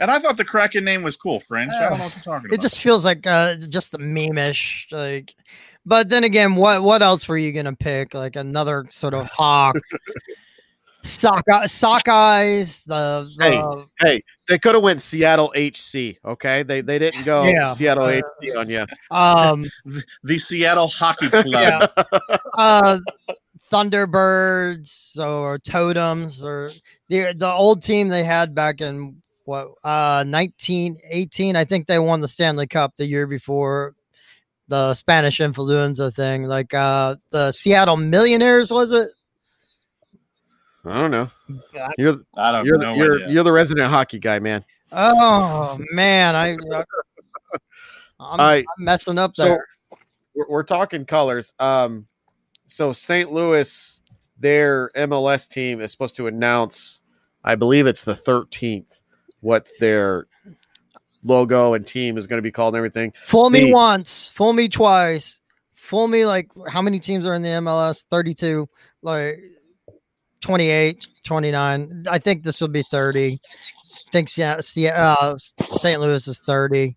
[0.00, 1.72] And I thought the Kraken name was cool, French.
[1.72, 2.54] I don't know what you're talking about.
[2.54, 5.34] it just feels like uh just a meme-ish like
[5.84, 9.76] but then again what what else were you gonna pick like another sort of hawk
[11.04, 16.18] sock sock eyes the, the Hey, they could have went Seattle HC.
[16.24, 17.72] Okay, they they didn't go Yeah.
[17.74, 18.86] Seattle Uh, HC on you.
[19.10, 19.64] um
[20.24, 21.46] the Seattle Hockey Club.
[21.46, 21.86] Yeah.
[22.56, 22.98] uh
[23.70, 26.70] thunderbirds or totems or
[27.08, 32.20] the the old team they had back in what uh 1918 i think they won
[32.20, 33.94] the stanley cup the year before
[34.70, 39.08] the Spanish influenza thing, like uh, the Seattle Millionaires, was it?
[40.84, 41.30] I don't know.
[41.98, 42.92] You're I don't you're know.
[42.92, 44.64] the, you're, you're the resident hockey guy, man.
[44.92, 46.56] Oh man, I,
[48.20, 49.58] I'm, I- I'm messing up So
[50.34, 51.52] we're, we're talking colors.
[51.58, 52.06] Um,
[52.66, 53.32] so St.
[53.32, 54.00] Louis,
[54.38, 57.00] their MLS team is supposed to announce,
[57.44, 59.00] I believe it's the 13th,
[59.40, 60.26] what their
[61.24, 63.12] logo and team is going to be called and everything.
[63.24, 65.40] fool me the- once, fool me twice,
[65.74, 68.04] fool me like how many teams are in the MLS?
[68.10, 68.68] 32,
[69.02, 69.38] like
[70.40, 72.04] 28, 29.
[72.08, 73.40] I think this will be 30.
[73.42, 76.00] I think Se- uh, St.
[76.00, 76.96] Louis is 30.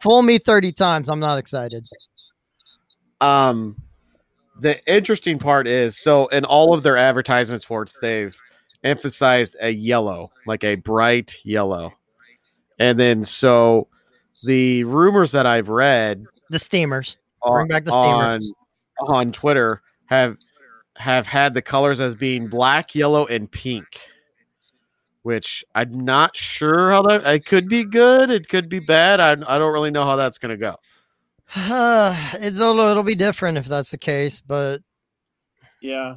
[0.00, 1.08] Fool me 30 times.
[1.08, 1.84] I'm not excited.
[3.20, 3.76] Um,
[4.60, 8.36] the interesting part is so in all of their advertisements for it, they've
[8.82, 11.92] emphasized a yellow, like a bright yellow.
[12.78, 13.88] And then so
[14.44, 17.18] the rumors that I've read The Steamers.
[17.42, 18.54] on, Bring back the steamers.
[19.08, 20.36] on, on Twitter have
[21.00, 23.86] have had the colors as being black, yellow, and pink.
[25.22, 29.20] Which I'm not sure how that it could be good, it could be bad.
[29.20, 30.76] I, I don't really know how that's gonna go.
[31.56, 34.80] it'll, it'll be different if that's the case, but
[35.82, 36.16] Yeah,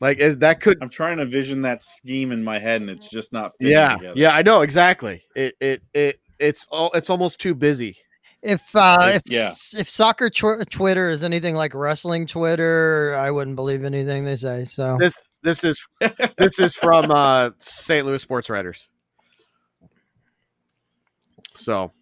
[0.00, 3.08] Like is that could I'm trying to vision that scheme in my head, and it's
[3.08, 3.52] just not.
[3.60, 4.12] fitting yeah together.
[4.16, 5.22] yeah I know exactly.
[5.34, 7.96] It it it it's all it's almost too busy.
[8.42, 9.50] If uh, Like, if yeah.
[9.80, 14.64] if soccer tw- Twitter is anything like wrestling Twitter, I wouldn't believe anything they say.
[14.64, 15.86] So This this is
[16.38, 18.06] this is from uh St.
[18.06, 18.88] Louis Sports Writers.
[21.56, 21.92] So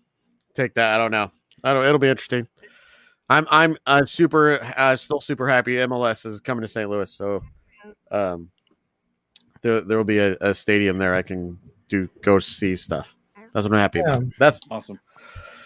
[0.54, 0.94] take that.
[0.94, 1.30] I don't know.
[1.64, 1.84] I don't.
[1.84, 2.46] It'll be interesting.
[3.28, 4.60] I'm I'm uh, super.
[4.76, 5.74] Uh, still super happy.
[5.76, 6.88] MLS is coming to St.
[6.88, 7.42] Louis, so
[8.12, 8.50] um,
[9.62, 11.14] there there will be a, a stadium there.
[11.14, 13.16] I can do go see stuff.
[13.52, 14.24] That's what I'm happy about.
[14.38, 15.00] That's Awesome.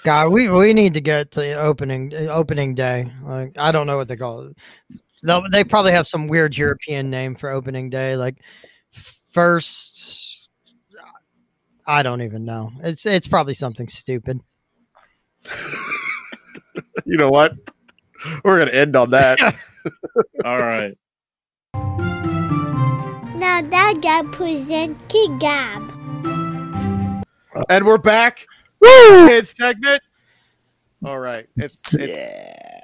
[0.02, 3.12] God, we we need to get to opening opening day.
[3.22, 4.56] Like I don't know what they call it.
[5.22, 8.36] They'll, they probably have some weird European name for opening day, like
[9.28, 10.48] first.
[11.86, 12.70] I don't even know.
[12.82, 14.40] It's it's probably something stupid.
[17.04, 17.52] you know what.
[18.44, 19.38] We're gonna end on that.
[20.44, 20.96] All right.
[23.34, 25.82] Now that got present Kid Gab.
[27.68, 28.46] and we're back.
[28.82, 30.02] Kids segment.
[31.04, 31.46] All right.
[31.56, 32.18] It's it's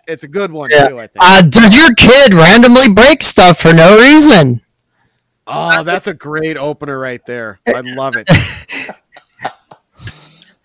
[0.09, 0.89] it's a good one Yeah.
[0.89, 0.99] too.
[0.99, 1.17] I think.
[1.21, 4.63] Uh, did your kid randomly break stuff for no reason?
[5.47, 7.61] Oh, that's a great opener right there.
[7.69, 8.29] I love it.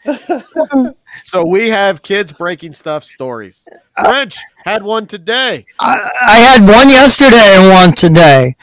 [1.26, 3.68] so we have kids breaking stuff stories.
[4.00, 5.66] French had one today.
[5.80, 8.56] I, I had one yesterday and one today.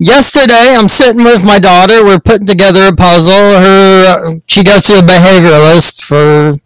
[0.00, 2.04] Yesterday, I'm sitting with my daughter.
[2.04, 3.32] We're putting together a puzzle.
[3.32, 6.60] Her, uh, she goes to a behavioralist for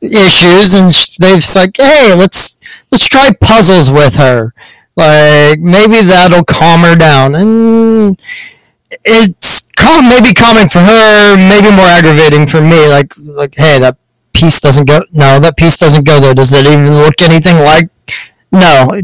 [0.00, 2.56] issues, and they've like, "Hey, let's
[2.90, 4.54] let's try puzzles with her.
[4.96, 8.18] Like maybe that'll calm her down." And
[9.04, 12.88] it's calm, maybe calming for her, maybe more aggravating for me.
[12.88, 13.98] Like, like, hey, that
[14.32, 15.00] piece doesn't go.
[15.12, 16.32] No, that piece doesn't go there.
[16.32, 17.90] Does that even look anything like?
[18.50, 18.98] No,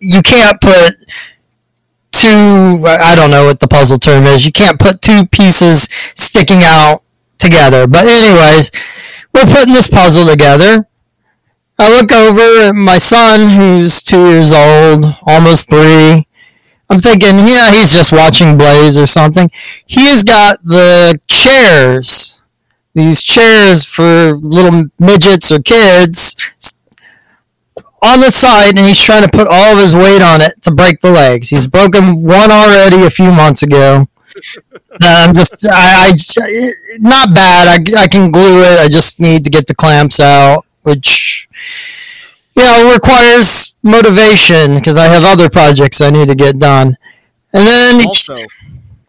[0.00, 0.96] you can't put
[2.20, 4.44] two i don't know what the puzzle term is.
[4.44, 7.02] You can't put two pieces sticking out
[7.38, 7.86] together.
[7.86, 8.70] But anyways
[9.32, 10.86] we're putting this puzzle together.
[11.78, 16.26] I look over at my son who's two years old almost three.
[16.90, 19.50] I'm thinking yeah he's just watching blaze or something.
[19.86, 22.38] He has got the chairs.
[22.94, 26.36] These chairs for little midgets or kids
[28.02, 30.70] on the side and he's trying to put all of his weight on it to
[30.70, 31.48] break the legs.
[31.48, 34.08] He's broken one already a few months ago.
[35.02, 37.68] I'm just, I, I not bad.
[37.68, 38.78] I, I can glue it.
[38.80, 41.48] I just need to get the clamps out, which,
[42.56, 46.96] you know, requires motivation because I have other projects I need to get done.
[47.52, 48.38] And then, Also,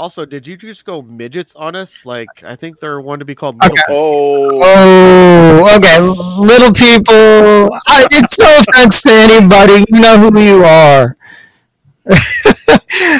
[0.02, 2.06] also, did you just go midgets on us?
[2.08, 3.58] Like, I think they're one to be called.
[3.62, 3.84] Little Okay.
[3.86, 4.64] people.
[4.64, 7.78] Oh, oh, okay, little people.
[7.86, 9.86] I, it's no offense to anybody.
[9.90, 11.18] You know who you are.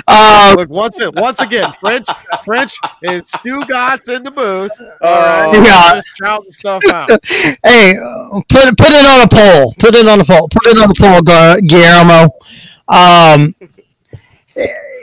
[0.08, 2.08] um, Look once it, once again, French
[2.44, 2.74] French
[3.04, 4.72] is Stugotz in the booth.
[4.80, 5.08] Oh.
[5.08, 5.94] All right, Yeah.
[5.94, 7.12] just shouting stuff out.
[7.64, 9.76] hey, uh, put put it on a poll.
[9.78, 10.50] Put it on a poll.
[10.50, 12.32] Put it on a poll, Gar- Guillermo.
[12.88, 13.54] Um,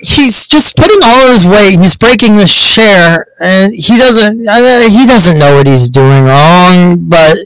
[0.01, 1.79] he's just putting all his weight.
[1.81, 4.49] He's breaking the chair, and he doesn't.
[4.49, 7.39] I mean, he doesn't know what he's doing wrong, but.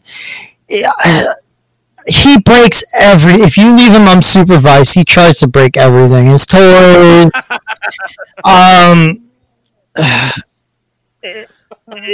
[1.05, 1.25] uh,
[2.09, 3.35] He breaks every.
[3.35, 6.27] If you leave him unsupervised, he tries to break everything.
[6.27, 7.31] His toys.
[8.45, 9.23] um,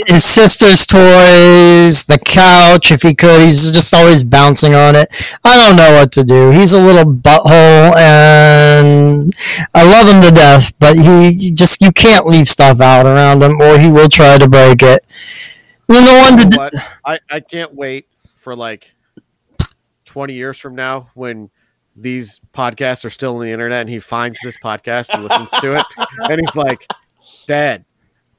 [0.06, 3.40] his sister's toys, the couch, if he could.
[3.40, 5.08] He's just always bouncing on it.
[5.44, 6.50] I don't know what to do.
[6.50, 9.32] He's a little butthole, and
[9.74, 13.60] I love him to death, but he just you can't leave stuff out around him,
[13.60, 15.04] or he will try to break it.
[15.88, 16.74] Then the one You know what?
[17.04, 18.92] I, I can't wait for like
[20.04, 21.50] 20 years from now when
[21.96, 25.76] these podcasts are still on the internet and he finds this podcast and listens to
[25.76, 25.84] it
[26.30, 26.86] and he's like,
[27.46, 27.84] Dad,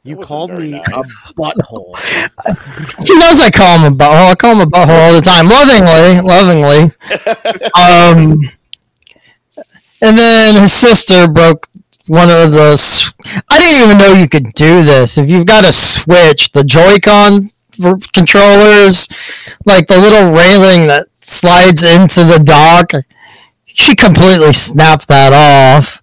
[0.09, 1.95] you called me nice." a butthole.
[3.05, 4.31] she knows I call him a butthole.
[4.31, 6.91] I call him a butthole all the time, lovingly, lovingly.
[7.79, 8.41] Um,
[10.01, 11.67] and then his sister broke
[12.07, 13.13] one of those.
[13.49, 15.17] I didn't even know you could do this.
[15.17, 17.51] If you've got a switch, the Joy-Con
[18.13, 19.07] controllers,
[19.65, 22.91] like the little railing that slides into the dock,
[23.65, 26.01] she completely snapped that off.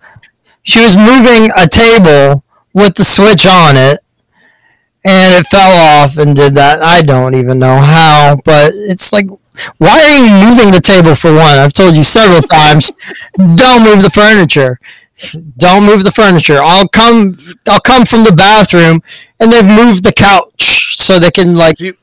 [0.63, 2.45] She was moving a table
[2.77, 4.05] with the switch on it,
[5.05, 6.83] and it fell off and did that.
[6.83, 9.27] I don't even know how, but it's like
[9.79, 11.59] why are you moving the table for one?
[11.59, 12.93] I've told you several times,
[13.37, 14.79] don't move the furniture.
[15.57, 16.59] Don't move the furniture.
[16.61, 19.01] I'll come I'll come from the bathroom
[19.41, 21.95] and they've moved the couch so they can like She,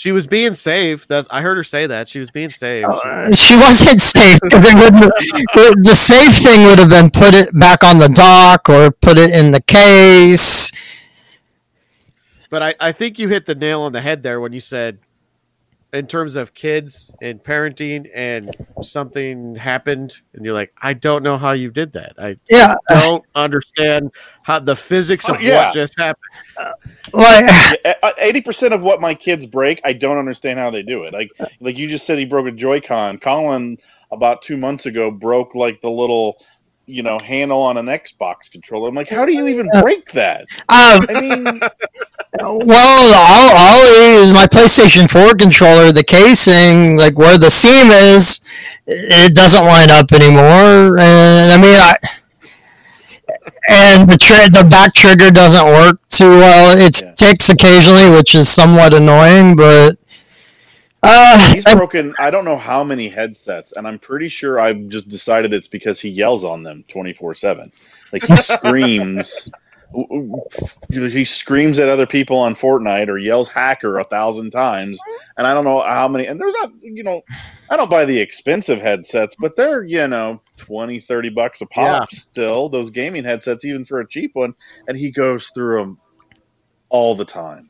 [0.00, 1.06] she was being safe.
[1.06, 2.08] That's, I heard her say that.
[2.08, 2.86] She was being safe.
[2.86, 4.40] uh, she wasn't safe.
[4.50, 5.12] 'cause it wouldn't-
[5.54, 9.18] the the safe thing would have been put it back on the dock or put
[9.18, 10.72] it in the case.
[12.48, 14.98] But I, I think you hit the nail on the head there when you said,
[15.92, 21.36] in terms of kids and parenting, and something happened, and you're like, I don't know
[21.36, 22.14] how you did that.
[22.18, 24.12] I Yeah, don't understand
[24.42, 25.66] how the physics of Oh, yeah.
[25.66, 26.74] what just happened.
[27.12, 31.04] like uh, Eighty percent of what my kids break, I don't understand how they do
[31.04, 31.12] it.
[31.12, 31.30] Like,
[31.60, 33.18] like you just said, he broke a Joy-Con.
[33.18, 33.78] Colin
[34.12, 36.42] about two months ago broke like the little,
[36.90, 38.88] you know, handle on an Xbox controller.
[38.88, 40.42] I'm like, how do you even break that?
[40.68, 41.44] um, I mean,
[42.40, 48.40] Well, I'll, I'll use my PlayStation 4 controller, the casing, like where the seam is,
[48.86, 50.98] it doesn't line up anymore.
[50.98, 51.96] And I mean, I,
[53.68, 56.76] and the tri- the back trigger doesn't work too well.
[56.76, 57.12] It Yeah.
[57.12, 59.96] ticks occasionally, which is somewhat annoying, but
[61.02, 62.14] uh, he's broken.
[62.18, 66.00] I don't know how many headsets, and I'm pretty sure I've just decided it's because
[66.00, 67.72] he yells on them 24 seven.
[68.12, 69.48] Like he screams.
[70.88, 75.00] He screams at other people on Fortnite or yells hacker a thousand times,
[75.36, 76.26] and I don't know how many.
[76.26, 77.22] And they're not, you know,
[77.70, 82.08] I don't buy the expensive headsets, but they're, you know, 20, 30 bucks a pop
[82.12, 82.68] still.
[82.68, 84.54] Those gaming headsets, even for a cheap one,
[84.86, 85.98] and he goes through them
[86.88, 87.68] all the time.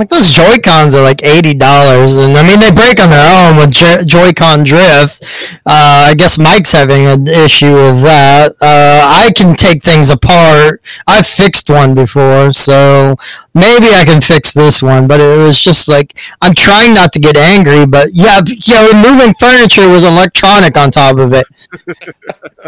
[0.00, 3.20] Like those Joy Cons are like eighty dollars, and I mean they break on their
[3.20, 5.22] own with J- Joy-Con drift.
[5.66, 8.52] Uh, I guess Mike's having an issue with that.
[8.62, 10.80] Uh, I can take things apart.
[11.06, 13.16] I've fixed one before, so
[13.52, 15.06] maybe I can fix this one.
[15.06, 18.92] But it was just like I'm trying not to get angry, but yeah, you know,
[18.94, 21.46] moving furniture with electronic on top of it.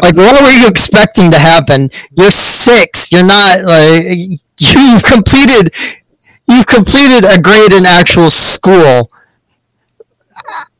[0.03, 1.89] like, what were you expecting to happen?
[2.11, 3.11] You're six.
[3.11, 4.03] You're not like
[4.59, 5.73] you've completed
[6.47, 9.11] you've completed a grade in actual school.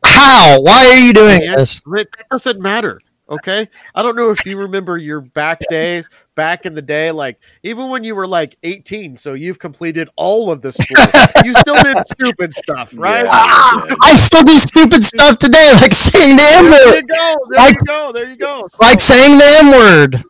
[0.04, 0.60] How?
[0.62, 1.82] Why are you doing Man, this?
[1.86, 3.00] That that doesn't matter.
[3.30, 3.70] Okay.
[3.96, 7.90] I don't know if you remember your back days back in the day, like even
[7.90, 11.06] when you were like 18, so you've completed all of the school.
[11.46, 13.24] you still did stupid stuff, right?
[13.24, 13.32] Yeah.
[13.34, 17.08] Ah, I still do stupid stuff today, like saying the M There you word.
[17.08, 17.36] go.
[17.50, 18.12] There Like- you go.
[18.12, 18.70] There you go.
[18.82, 20.24] Like saying the M word.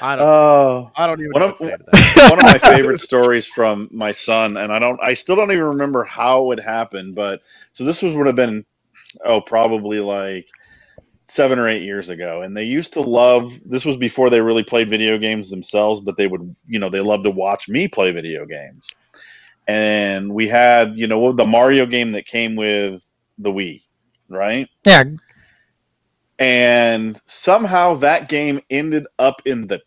[0.00, 0.26] I don't.
[0.26, 0.90] Oh.
[0.96, 1.84] I don't even one know of- what to say to
[2.20, 2.30] that.
[2.30, 5.64] one of my favorite stories from my son, and I don't, I still don't even
[5.64, 7.40] remember how it happened, but
[7.72, 8.64] so this was would have been,
[9.24, 10.46] oh, probably like
[11.28, 13.52] seven or eight years ago, and they used to love.
[13.66, 17.00] This was before they really played video games themselves, but they would, you know, they
[17.00, 18.88] loved to watch me play video games,
[19.66, 23.02] and we had, you know, the Mario game that came with
[23.38, 23.82] the Wii,
[24.28, 24.68] right?
[24.84, 25.04] Yeah.
[26.38, 29.80] And somehow that game ended up in the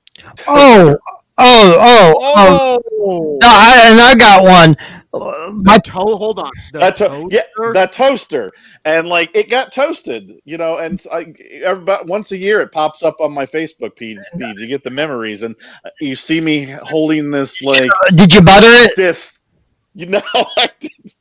[0.48, 0.98] Oh.
[1.38, 1.78] Oh.
[1.80, 2.16] Oh.
[2.22, 2.82] Oh.
[3.04, 4.76] Oh, No, I, and I got one.
[5.14, 6.16] Uh, My the toe.
[6.16, 6.52] Hold on.
[6.72, 7.74] The That to- yeah, toaster?
[7.74, 8.52] that toaster,
[8.86, 10.78] and like it got toasted, you know.
[10.78, 11.34] And I,
[11.66, 14.20] about once a year, it pops up on my Facebook feed.
[14.38, 14.56] feed.
[14.58, 15.56] You get the memories, and
[16.00, 18.96] you see me holding this like did you butter it?
[18.96, 19.34] this,
[19.96, 20.22] you know.
[20.34, 21.14] I didn't.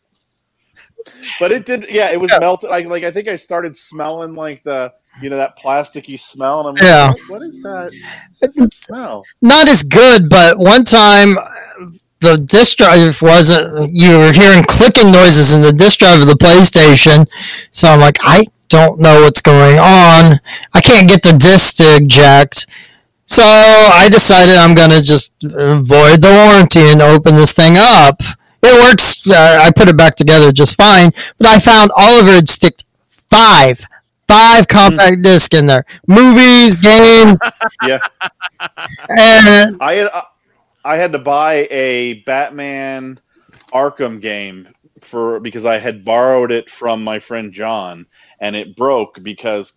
[1.39, 2.11] But it did, yeah.
[2.11, 2.71] It was melted.
[2.71, 3.05] I like.
[3.05, 6.85] I think I started smelling like the, you know, that plasticky smell, and I'm like,
[6.85, 7.09] Yeah.
[7.29, 7.93] what, what is that?
[8.57, 9.25] What's smell?
[9.43, 11.45] not as good, but one time uh,
[12.21, 13.95] the disk drive wasn't.
[13.95, 17.27] You were hearing clicking noises in the disk drive of the PlayStation,
[17.73, 20.41] so I'm like, I don't know what's going on.
[20.73, 22.67] I can't get the disk to eject.
[23.27, 28.21] So I decided I'm gonna just void the warranty and open this thing up.
[28.63, 29.29] It works.
[29.29, 33.85] Uh, I put it back together just fine, but I found Oliver had sticked five,
[34.29, 37.39] five compact disc in there, movies, games,
[37.87, 38.01] Yeah,
[39.09, 40.11] and I had
[40.85, 43.21] I had to buy a Batman
[43.73, 44.69] Arkham game
[45.01, 48.07] for because I had borrowed it from my friend John,
[48.41, 49.73] and it broke because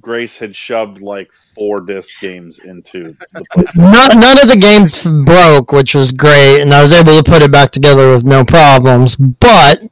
[0.00, 5.72] Grace had shoved like four disc games into the none, none of the games broke,
[5.72, 9.16] which was great, and I was able to put it back together with no problems.
[9.16, 9.82] But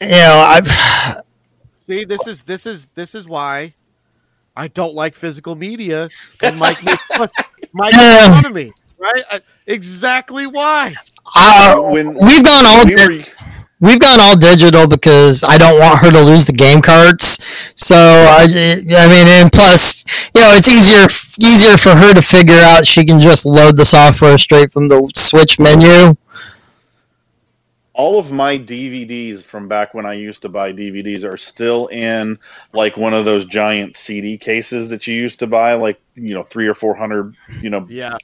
[0.00, 1.16] you know, I
[1.86, 3.74] See, this is this is this is why
[4.56, 6.10] I don't like physical media.
[6.42, 7.28] And Mike makes fun,
[7.72, 9.24] Mike makes fun of me, right?
[9.30, 10.94] I, exactly why.
[11.34, 13.24] I, When we've gone all we di- were,
[13.82, 17.38] we've gone all digital because I don't want her to lose the game cards.
[17.74, 20.04] So I, I mean, and plus,
[20.34, 21.06] you know, it's easier
[21.38, 22.86] easier for her to figure out.
[22.86, 26.16] She can just load the software straight from the Switch menu.
[27.94, 32.38] all of my DVDs from back when I used to buy DVDs are still in
[32.72, 36.42] like one of those giant CD cases that you used to buy, like you know
[36.42, 38.16] three or four hundred, you know, Yeah.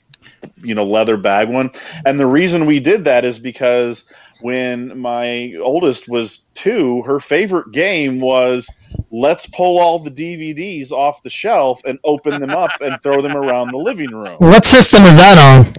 [0.63, 1.71] you know leather bag one
[2.07, 4.05] and the reason we did that is because
[4.41, 8.69] when my oldest was two her favorite game was
[9.11, 13.37] let's pull all the dvds off the shelf and open them up and throw them
[13.37, 15.75] around the living room What system is that on?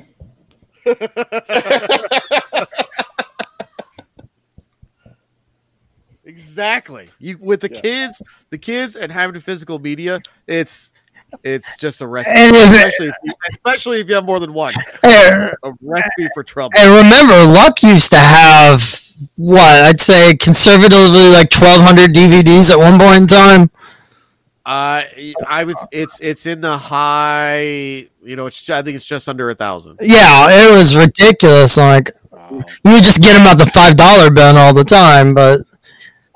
[6.26, 7.10] Exactly.
[7.20, 7.82] You with the Yeah.
[7.82, 10.92] kids, the kids, and having physical media, it's
[11.44, 14.74] it's just a recipe, if- especially if you, especially if you have more than one.
[15.04, 16.72] And A recipe for trouble.
[16.78, 19.00] And remember, Luck used to have
[19.36, 23.72] what I'd say conservatively like twelve hundred DVDs at one point in time.
[24.66, 25.04] Uh,
[25.48, 25.76] I would.
[25.92, 28.08] It's it's in the high.
[28.24, 29.98] You know, it's I think it's just under a thousand.
[30.02, 31.78] Yeah, it was ridiculous.
[31.78, 32.64] Like Wow.
[32.86, 35.62] you just get them at the five dollar bin all the time, but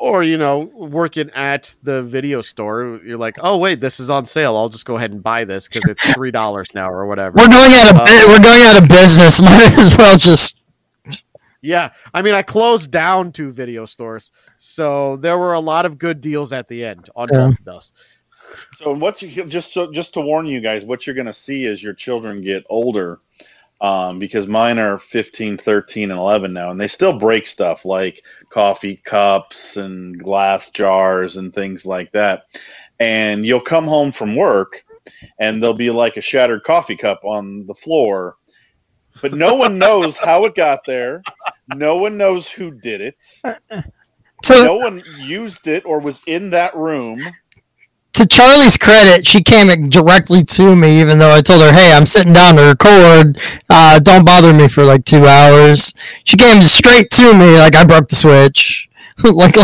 [0.04, 4.26] Or you know, working at the video store, you're like, oh wait, this is on
[4.26, 4.58] sale.
[4.58, 7.36] I'll just go ahead and buy this because it's three dollars now or whatever.
[7.38, 9.42] we're going out of Uh, we're going out of business.
[9.42, 10.60] Might as well just
[11.62, 15.98] Yeah, I mean, I closed down two video stores, so there were a lot of
[15.98, 17.46] good deals at the end on Yeah.
[17.46, 17.94] both of those.
[18.76, 21.66] so what you just so just to warn you guys what you're going to see
[21.66, 23.20] as your children get older
[23.84, 28.24] um, because mine are 15 13 and 11 now and they still break stuff like
[28.50, 32.46] coffee cups and glass jars and things like that.
[33.00, 34.84] And you'll come home from work
[35.40, 38.38] and there'll be like a shattered coffee cup on the floor
[39.22, 41.24] but no one knows how it got there.
[41.76, 43.16] No one knows who did it.
[44.50, 47.18] No one used it or was in that room
[48.14, 52.06] to Charlie's credit, she came directly to me, even though I told her, "Hey, I'm
[52.06, 53.40] sitting down to record.
[53.70, 55.94] Uh, don't bother me for like two hours."
[56.24, 58.88] She came straight to me, like I broke the switch.
[59.24, 59.54] like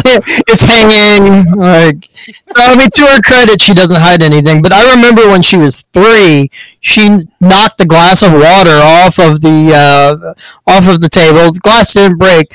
[0.48, 1.52] it's hanging.
[1.56, 2.10] Like
[2.44, 4.62] so, I mean, to her credit, she doesn't hide anything.
[4.62, 6.50] But I remember when she was three,
[6.82, 10.34] she knocked the glass of water off of the uh,
[10.68, 11.52] off of the table.
[11.52, 12.54] The glass didn't break,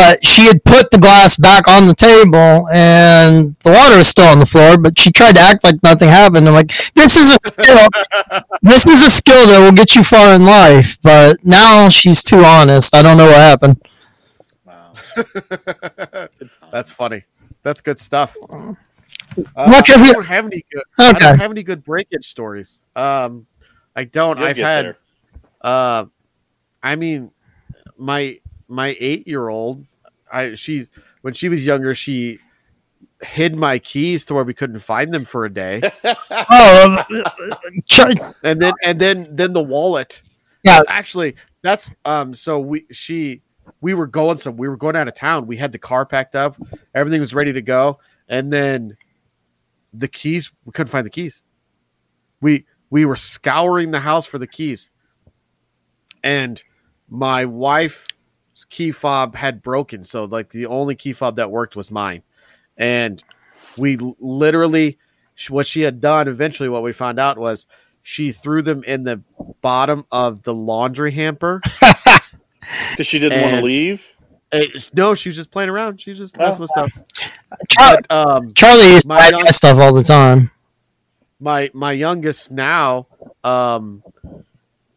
[0.00, 4.26] but she had put the glass back on the table and the water was still
[4.26, 7.34] on the floor but she tried to act like nothing happened i'm like this is
[7.34, 7.88] a skill
[8.62, 12.42] this is a skill that will get you far in life but now she's too
[12.44, 13.76] honest i don't know what happened
[14.64, 14.92] wow
[16.70, 17.24] That's funny.
[17.62, 18.36] That's good stuff.
[18.52, 18.74] Uh,
[19.36, 20.82] Look, I don't have any good.
[20.98, 21.08] okay.
[21.08, 22.82] I don't have any good breakage stories.
[22.96, 23.46] Um,
[23.94, 24.38] I don't.
[24.38, 24.96] You'll I've had.
[25.60, 26.06] Uh,
[26.82, 27.30] I mean,
[27.98, 29.84] my my eight year old.
[30.32, 30.86] I she
[31.22, 32.38] when she was younger she
[33.22, 38.60] hid my keys to where we couldn't find them for a day, oh uh, and
[38.60, 40.22] then and then then the wallet.
[40.62, 40.82] Yeah.
[40.88, 42.34] actually, that's um.
[42.34, 43.42] So we she
[43.80, 44.56] we were going some.
[44.56, 45.46] We were going out of town.
[45.46, 46.56] We had the car packed up.
[46.94, 48.96] Everything was ready to go, and then
[49.92, 50.50] the keys.
[50.64, 51.42] We couldn't find the keys.
[52.40, 54.90] We we were scouring the house for the keys,
[56.22, 56.62] and
[57.08, 58.06] my wife's
[58.68, 60.04] key fob had broken.
[60.04, 62.22] So like the only key fob that worked was mine,
[62.76, 63.22] and
[63.76, 64.98] we literally
[65.48, 66.28] what she had done.
[66.28, 67.66] Eventually, what we found out was
[68.02, 69.22] she threw them in the
[69.60, 71.60] bottom of the laundry hamper.
[72.90, 74.04] because she didn't want to leave.
[74.52, 76.00] Eh, no, she was just playing around.
[76.00, 76.90] She was just messing with stuff.
[77.68, 80.50] Char- But, um, charlie used My young- stuff all the time
[81.40, 83.06] my my youngest now
[83.42, 84.02] um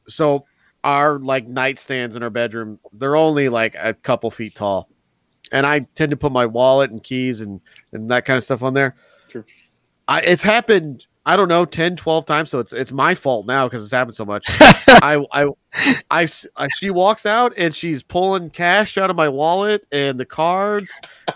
[0.08, 0.46] so
[0.84, 4.90] our like nightstands in our bedroom they're only like a couple feet tall
[5.52, 7.62] and i tend to put my wallet and keys and
[7.94, 8.96] and that kind of stuff on there
[9.30, 9.46] Sure.
[10.08, 12.50] I, it's happened I don't know 10, 12 times.
[12.50, 14.46] So it's it's my fault now because it's happened so much.
[14.90, 15.46] I, I
[16.12, 16.28] I
[16.58, 20.92] I- she walks out and she's pulling cash out of my wallet and the cards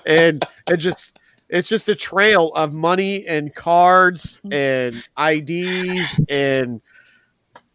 [0.05, 6.81] and it just it's just a trail of money and cards and IDs and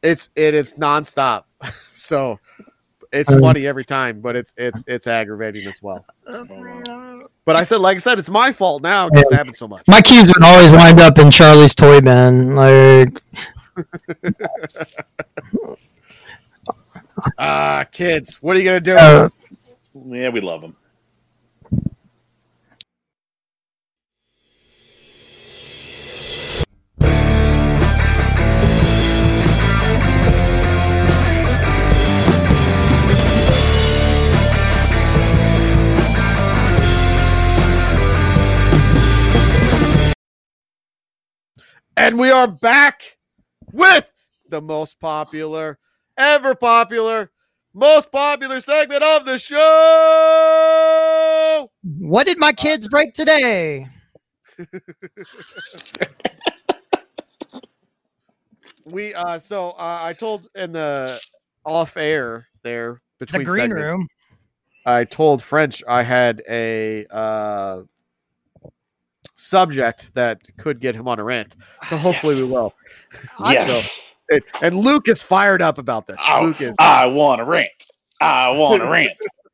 [0.03, 1.44] it's it it's nonstop.
[1.92, 2.40] So
[3.12, 6.05] it's Um, funny every time, but it's it's it's aggravating as well.
[7.44, 9.82] But I said, like I said, it's my fault now because it happened so much.
[9.86, 12.55] My keys would always wind up in Charlie's toy bin.
[12.57, 13.22] Like,
[17.38, 18.94] Ah, kids, what are you gonna do?
[18.96, 19.28] uh,
[20.07, 20.76] Yeah, we love them.
[42.03, 43.16] And we are back
[43.72, 44.12] with
[44.48, 45.78] the most popular,
[46.18, 47.30] ever popular,
[47.72, 49.59] most popular segment of the show.
[52.00, 53.86] what did my kids break today?
[58.84, 61.20] We uh so uh, I told in the
[61.64, 64.09] off air there between The green segments, room.
[64.84, 67.82] I told French I had a uh
[69.43, 71.57] subject that could get him on a rant.
[71.88, 72.72] So hopefully we will.
[73.38, 74.09] I- Yes.
[74.30, 76.18] And, and Luke is fired up about this.
[76.26, 77.68] Oh, Luke is, I want a rant.
[78.20, 79.11] I want a rant.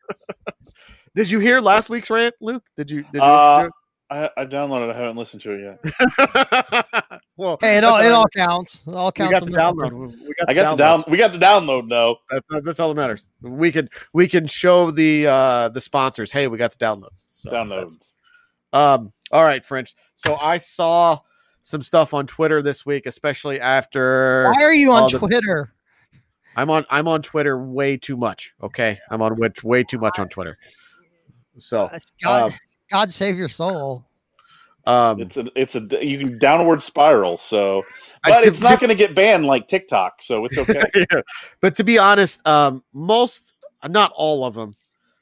[1.17, 2.63] did you hear last week's rant, Luke?
[2.77, 3.73] Did you did you Uh, listen
[4.11, 4.89] I, I downloaded.
[4.91, 4.97] it.
[4.97, 7.21] I haven't listened to it yet.
[7.37, 8.83] well, Hey, it all, it all counts.
[8.87, 9.33] It all we counts.
[9.33, 9.93] got the the download.
[9.93, 11.03] We we got I got the download.
[11.03, 11.05] down.
[11.09, 12.17] We got the download though.
[12.31, 13.29] That's that's all that matters.
[13.43, 16.31] We can we can show the uh the sponsors.
[16.33, 17.25] Hey, we got the downloads.
[17.31, 17.99] So Downloads.
[18.73, 19.13] Um.
[19.31, 19.95] All right, French.
[20.15, 21.19] So I saw
[21.63, 25.75] some stuff on Twitter this week, especially after Why are you on the- Twitter?
[26.57, 28.53] I'm on I'm on Twitter way too much.
[28.63, 30.59] Okay, I'm on which way too much on Twitter.
[31.59, 31.89] So
[32.23, 32.57] God, uh,
[32.91, 34.05] God save your soul.
[34.87, 37.37] um, It's a it's a you can downward spiral.
[37.37, 37.85] So,
[38.25, 40.21] I- but to- it's not going to get banned like TikTok.
[40.23, 40.83] So it's okay.
[40.95, 41.21] yeah.
[41.61, 43.53] But to be honest, um, most,
[43.89, 44.73] not all of them,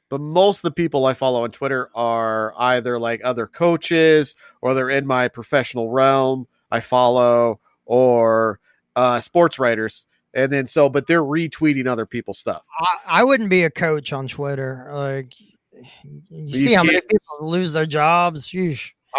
[0.09, 4.73] but most of the people I follow on Twitter are either like other coaches or
[4.73, 8.59] they're in my professional realm I follow or
[8.95, 10.05] uh, sports writers.
[10.33, 12.63] And then so, but they're retweeting other people's stuff.
[12.79, 14.87] I, I wouldn't be a coach on Twitter.
[14.91, 15.33] Like,
[16.29, 18.53] you see how many people lose their jobs?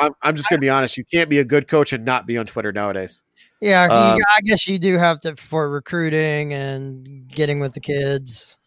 [0.00, 0.96] I'm, I'm just going to be honest.
[0.96, 3.22] You can't be a good coach and not be on Twitter nowadays.
[3.60, 8.57] Yeah, Um, I guess you do have to for recruiting and getting with the kids.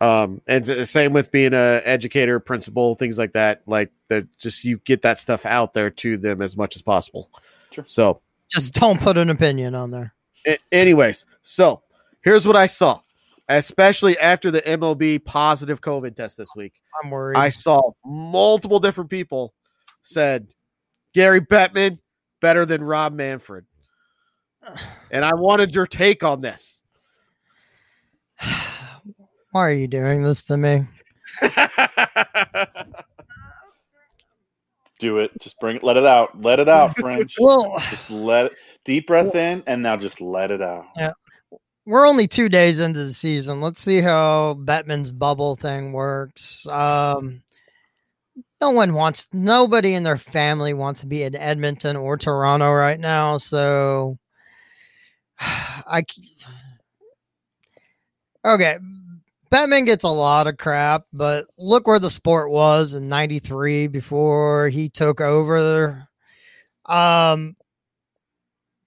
[0.00, 3.62] Um, and the same with being a educator, principal, things like that.
[3.66, 7.30] Like that, just you get that stuff out there to them as much as possible.
[7.70, 7.84] Sure.
[7.84, 10.14] So Just don't put an opinion on there.
[10.46, 11.82] A- anyways, so
[12.22, 13.00] here's what I saw,
[13.50, 16.72] especially after the MLB positive COVID test this week.
[17.02, 17.36] I'm worried.
[17.36, 19.52] I saw multiple different people
[20.02, 20.46] said
[21.12, 21.98] Gary Bettman
[22.40, 23.66] better than Rob Manfred,
[25.10, 26.82] and I wanted your take on this.
[29.52, 30.86] Why are you doing this to me?
[35.00, 35.30] Do it.
[35.40, 35.82] Just bring it.
[35.82, 36.40] Let it out.
[36.40, 37.36] Let it out, French.
[37.38, 38.52] Well, just let it.
[38.84, 40.84] Deep breath in, and now just let it out.
[40.96, 41.12] Yeah,
[41.86, 43.60] we're only two days into the season.
[43.60, 46.66] Let's see how Bettman's bubble thing works.
[46.68, 47.42] Um,
[48.60, 53.00] no one wants, nobody in their family wants to be in Edmonton or Toronto right
[53.00, 53.38] now.
[53.38, 54.18] So,
[55.40, 56.04] I.
[58.44, 58.78] okay.
[59.52, 64.68] Bettman gets a lot of crap, but look where the sport was in 93 before
[64.68, 66.06] he took over.
[66.86, 67.56] Um,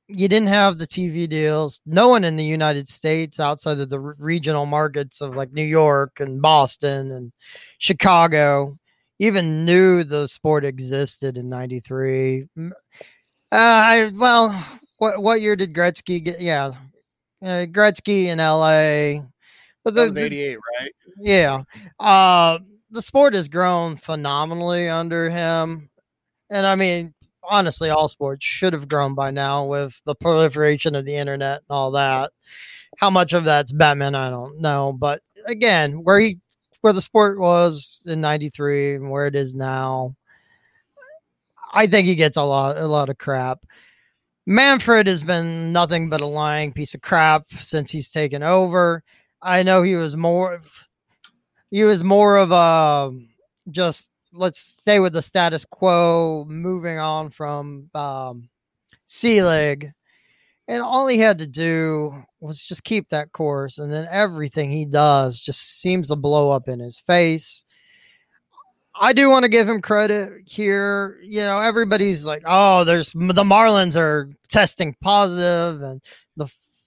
[0.07, 1.82] you didn't have the TV deals.
[1.86, 6.20] No one in the United States outside of the regional markets of like New York
[6.20, 7.34] and Boston and
[7.80, 8.78] Chicago
[9.20, 12.47] even knew the sport existed in 93.
[12.57, 12.72] Uh,
[13.51, 14.66] I, well,
[14.97, 16.41] what, what year did Gretzky get?
[16.41, 16.74] Yeah.
[17.41, 19.26] Uh, Gretzky in LA.
[19.84, 20.92] But the, 88, right?
[21.20, 21.64] yeah.
[22.00, 22.60] Uh
[22.92, 25.90] the sport has grown phenomenally under him.
[26.52, 27.14] And I mean,
[27.44, 31.76] honestly, all sports should have grown by now with the proliferation of the internet and
[31.76, 32.32] all that.
[32.98, 34.94] How much of that's Bettman, I don't know.
[34.94, 36.40] But again, where he
[36.82, 40.16] where the sport was in ninety three and where it is now,
[41.74, 43.66] I think he gets a lot a lot of crap.
[44.46, 49.04] Manfred has been nothing but a lying piece of crap since he's taken over.
[49.44, 50.60] I know he was more
[51.72, 53.12] he was more of a
[53.72, 58.50] just let's stay with the status quo, moving on from um
[59.06, 59.91] Selig
[60.68, 63.80] And all he had to do was just keep that course.
[63.80, 67.64] And then everything he does just seems to blow up in his face.
[69.00, 71.20] I do want to give him credit here.
[71.24, 76.02] You know, everybody's like, oh, there's the Marlins are testing positive and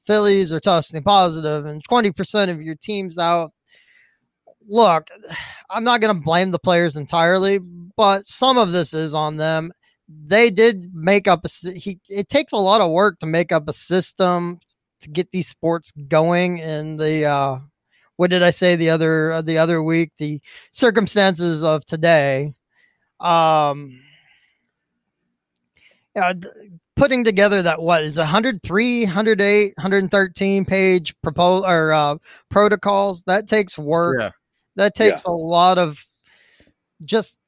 [0.06, 3.52] Phillies are testing positive and 20% of your team's out.
[4.68, 5.08] Look,
[5.70, 7.58] I'm not going to blame the players entirely,
[7.96, 9.70] but some of this is on them.
[10.08, 13.68] They did make up a he it takes a lot of work to make up
[13.68, 14.60] a system
[15.00, 17.58] to get these sports going in the uh
[18.14, 20.12] what did I say the other uh, the other week?
[20.18, 20.40] The
[20.70, 22.54] circumstances of today.
[23.18, 24.00] Um
[26.14, 26.32] yeah
[26.96, 32.16] putting together that what is 103 108 113 page propose or uh
[32.50, 34.30] protocols that takes work Yeah.
[34.76, 36.02] that takes a lot of
[37.04, 37.38] just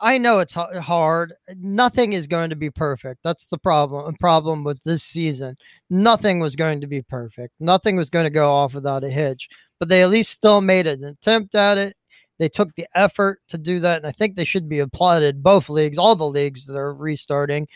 [0.00, 1.34] I know it's hard.
[1.56, 3.20] Nothing is going to be perfect.
[3.22, 4.14] That's the problem.
[4.18, 5.56] Problem with this season.
[5.90, 7.52] Nothing was going to be perfect.
[7.60, 9.46] Nothing was going to go off without a hitch.
[9.78, 11.94] But they at least still made an attempt at it.
[12.38, 15.42] They took the effort to do that, and I think they should be applauded.
[15.42, 17.68] Both leagues, all the leagues that are restarting,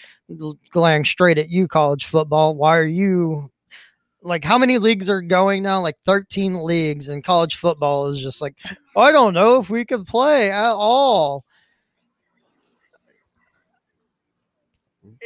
[0.71, 2.55] glaring straight at you, college football.
[2.55, 3.51] Why are you
[4.23, 4.45] like?
[4.45, 5.81] How many leagues are going now?
[5.81, 8.57] Like thirteen leagues, and college football is just like
[8.97, 11.45] I don't know if we can play at all.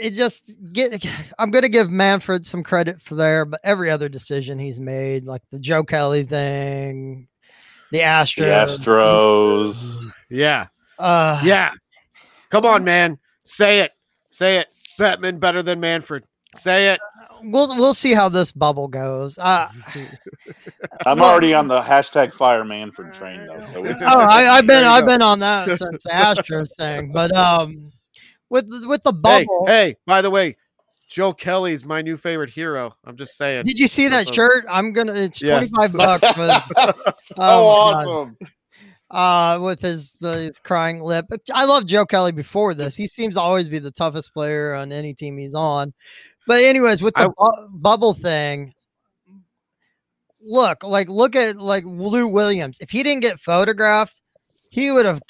[0.01, 1.05] it just get
[1.39, 5.43] I'm gonna give Manfred some credit for there, but every other decision he's made, like
[5.51, 7.29] the Joe Kelly thing,
[7.91, 10.11] the The Astros, Astros.
[10.31, 10.67] Yeah.
[10.99, 11.73] uh, Yeah.
[12.51, 13.19] Come on, man.
[13.45, 13.93] Say it.
[14.31, 14.69] Say it.
[14.99, 16.25] Bettman better than Manfred.
[16.57, 17.01] Say it.
[17.43, 19.37] we'll we'll see how this bubble goes.
[19.39, 19.69] Uh,
[21.07, 23.61] I'm Look- already on the hashtag Fire Manfred train though.
[23.73, 25.09] So it's oh, I, I've been I've go.
[25.09, 27.93] been on that since the Astros thing, but um,
[28.49, 30.57] with the- with the Hey, bubble, hey, by the way,
[31.09, 32.95] Joe Kelly's my new favorite hero.
[33.05, 33.65] I'm just saying.
[33.65, 34.65] did you see that shirt?
[34.69, 35.71] I'm gonna it's Yes.
[35.71, 36.33] twenty five bucks.
[36.75, 38.07] But, so oh my God.
[38.09, 38.37] awesome.
[39.11, 41.27] uh, with his uh, his crying lip.
[41.55, 42.97] I love Joe Kelly before this.
[42.97, 45.93] He seems to always be the toughest player on any team he's on.
[46.47, 48.73] But anyways, with the bu- bubble thing,
[50.41, 52.79] look like look at like Lou Williams.
[52.81, 54.21] If he didn't get photographed,
[54.71, 55.21] he would have.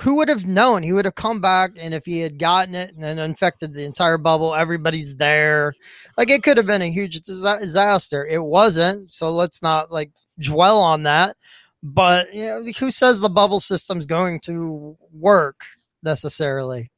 [0.00, 0.82] Who would have known?
[0.82, 3.84] He would have come back, and if he had gotten it and then infected the
[3.84, 5.74] entire bubble, everybody's there.
[6.16, 8.26] Like it could have been a huge disaster.
[8.26, 11.36] It wasn't, so let's not like dwell on that.
[11.82, 15.64] But you know, who says the bubble system's going to work
[16.02, 16.90] necessarily?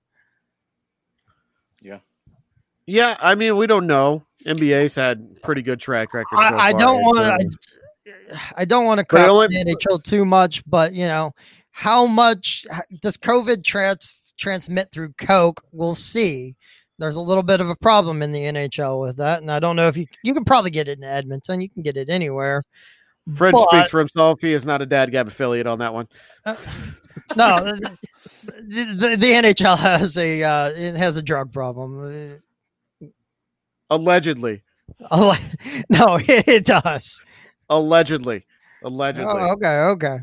[1.80, 1.99] Yeah,
[2.87, 4.24] yeah I mean, we don't know.
[4.47, 6.37] NBA's had pretty good track record.
[6.37, 7.59] so I, I don't want um, to.
[8.57, 11.33] I don't want to But it crap only- the NHL too much, but you know,
[11.72, 12.64] how much
[13.00, 15.62] does COVID trans transmit through Coke?
[15.72, 16.54] We'll see.
[16.98, 19.76] There's a little bit of a problem in the NHL with that, and I don't
[19.76, 21.60] know if you you can probably get it in Edmonton.
[21.60, 22.62] You can get it anywhere.
[23.34, 24.40] Fred but- speaks for himself.
[24.40, 26.06] He is not a dad gab affiliate on that one.
[26.44, 26.56] Uh,
[27.36, 27.64] no,
[28.44, 32.40] the, the, the NHL has a uh, it has a drug problem.
[33.90, 34.62] Allegedly.
[35.10, 37.22] No, it does.
[37.68, 38.44] Allegedly.
[38.82, 39.32] Allegedly.
[39.32, 40.18] Oh, okay, okay.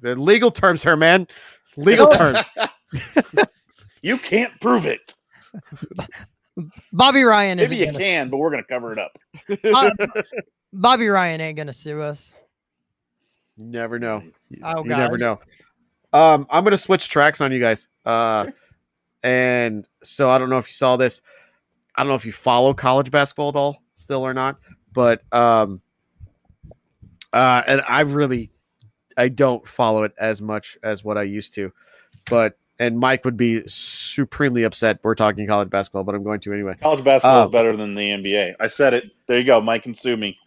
[0.00, 1.26] The legal terms here, man.
[1.76, 2.50] Legal terms.
[4.02, 5.14] you can't prove it.
[6.92, 9.16] Bobby Ryan is Maybe you can, but we're gonna cover it up.
[10.72, 12.34] Bobby Ryan ain't gonna sue us.
[13.56, 14.22] You never know.
[14.62, 14.98] Oh you god.
[14.98, 15.40] never know.
[16.12, 17.86] Um, I'm gonna switch tracks on you guys.
[18.04, 18.46] Uh,
[19.22, 21.22] and so I don't know if you saw this.
[21.94, 24.58] I don't know if you follow college basketball at all, still or not.
[24.92, 25.80] But um,
[27.32, 28.50] uh, and I really,
[29.18, 31.72] I don't follow it as much as what I used to.
[32.30, 35.00] But and Mike would be supremely upset.
[35.02, 36.76] We're talking college basketball, but I'm going to anyway.
[36.80, 37.46] College basketball Oh.
[37.46, 38.54] is better than the NBA.
[38.60, 39.10] I said it.
[39.26, 39.60] There you go.
[39.60, 40.38] Mike can sue me.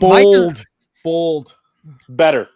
[0.00, 0.64] Mike is- Bold,
[1.04, 1.56] bold.
[2.08, 2.48] Better.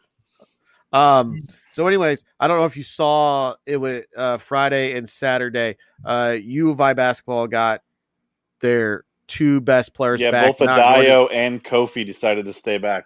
[0.93, 1.47] Um.
[1.73, 5.77] So, anyways, I don't know if you saw it was uh, Friday and Saturday.
[6.05, 7.83] Uh, U of I basketball got
[8.61, 10.59] their two best players Yeah, back.
[10.59, 13.05] both not one- Adayo and Kofi decided to stay back.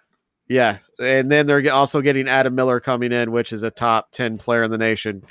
[0.48, 4.38] Yeah, and then they're also getting Adam Miller coming in, which is a top ten
[4.38, 5.22] player in the nation.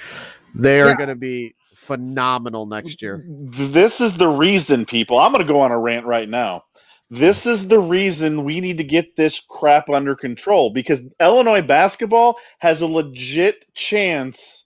[0.55, 0.95] They are Yeah.
[0.95, 3.23] going to be phenomenal next year.
[3.27, 5.19] This is the reason, people.
[5.19, 6.63] I'm going to go on a rant right now.
[7.11, 12.37] This is the reason we need to get this crap under control because Illinois basketball
[12.59, 14.65] has a legit chance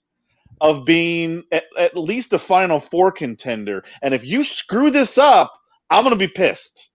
[0.60, 3.82] of being at, at least a Final Four contender.
[4.02, 5.52] And if you screw this up,
[5.90, 6.88] I'm going to be pissed.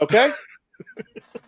[0.00, 0.30] Okay?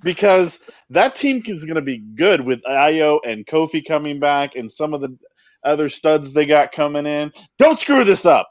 [0.02, 0.58] because
[0.90, 4.94] that team is going to be good with Ayo and Kofi coming back and some
[4.94, 5.16] of the
[5.64, 7.32] other studs they got coming in.
[7.58, 8.50] Don't screw this up.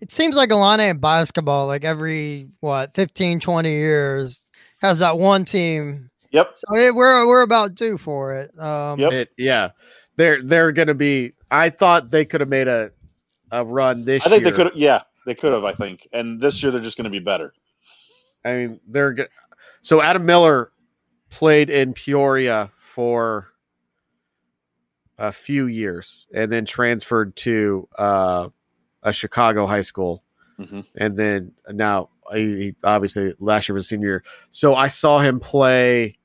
[0.00, 4.50] it seems like Illinois basketball, like every what 15, 20 years,
[4.80, 6.10] has that one team.
[6.32, 6.52] Yep.
[6.54, 8.58] So it, we're we're about due for it.
[8.58, 9.12] Um, Yep.
[9.12, 9.70] It, yeah,
[10.16, 11.32] they're they're going to be.
[11.50, 12.92] I thought they could have made a
[13.50, 14.24] a run this.
[14.24, 14.50] I think year.
[14.52, 14.72] they could.
[14.74, 15.64] Yeah, they could have.
[15.64, 17.52] I think, and this year they're just going to be better.
[18.44, 19.28] I mean, they're good.
[19.82, 20.72] So Adam Miller
[21.30, 23.46] played in Peoria for
[25.18, 28.48] a few years, and then transferred to uh,
[29.02, 30.22] a Chicago high school,
[30.58, 30.84] Mhm.
[30.96, 34.08] and then now he, he obviously last year was senior.
[34.08, 34.24] year.
[34.50, 36.18] So I saw him play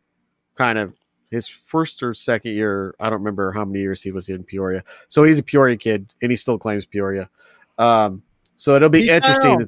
[0.55, 0.93] kind of
[1.29, 2.95] his first or second year.
[2.99, 4.83] I don't remember how many years he was in Peoria.
[5.09, 7.29] So he's a Peoria kid, and he still claims Peoria.
[7.77, 8.23] Um,
[8.55, 9.67] so it'll be He's interesting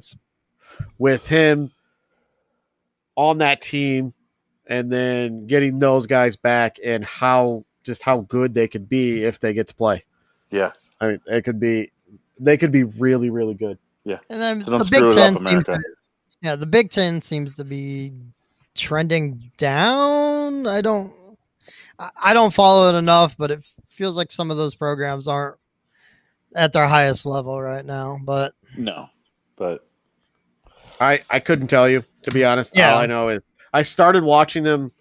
[0.98, 1.70] with him
[3.18, 4.14] on that team,
[4.66, 9.40] and then getting those guys back, and how just how good they could be if
[9.40, 10.04] they get to play.
[10.50, 10.72] Yeah.
[11.00, 11.90] I mean, it could be
[12.38, 13.78] they could be really, really good.
[14.04, 14.18] Yeah.
[14.30, 15.80] And then So the Big Ten seems to,
[16.40, 18.12] yeah, the Big Ten seems to be
[18.76, 20.66] trending down.
[20.66, 21.12] I don't,
[21.98, 25.56] I- I don't follow it enough, but it feels like some of those programs aren't
[26.54, 28.18] at their highest level right now.
[28.24, 29.08] But No,
[29.56, 29.84] but
[31.00, 32.76] I I couldn't tell you to be honest.
[32.76, 32.94] Yeah.
[32.94, 33.42] All I know is
[33.72, 34.92] I started watching them.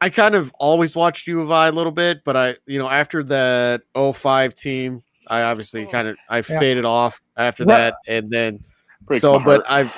[0.00, 2.88] I kind of always watched U of I a little bit, but I you know
[2.88, 5.90] after that 05 team, I obviously oh.
[5.90, 6.58] kind of I Yeah.
[6.58, 8.60] faded off after Well- that, and then
[9.02, 9.88] breaks So, but heart.
[9.88, 9.92] I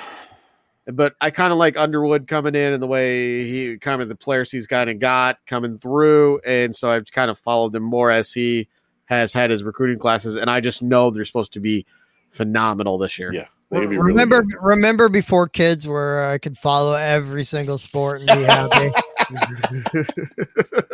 [0.91, 4.15] but I kind of like Underwood coming in and the way he kind of the
[4.15, 8.09] players he's kind of got coming through, and so I've kind of followed him more
[8.09, 8.67] as he
[9.05, 11.85] has had his recruiting classes, and I just know they're supposed to be
[12.31, 13.33] phenomenal this year.
[13.33, 13.47] Yeah.
[13.71, 14.57] They'd be really remember, good.
[14.61, 18.91] remember before kids where I could follow every single sport and be happy.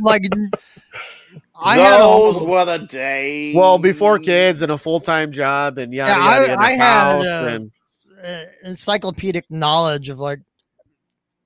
[0.00, 0.22] like,
[1.60, 3.56] I had those all, were the days.
[3.56, 6.64] Well, before kids and a full time job and yada Yeah, I- yada, and a
[6.64, 7.72] I had, house uh, and
[8.24, 10.38] uh, encyclopedic knowledge of like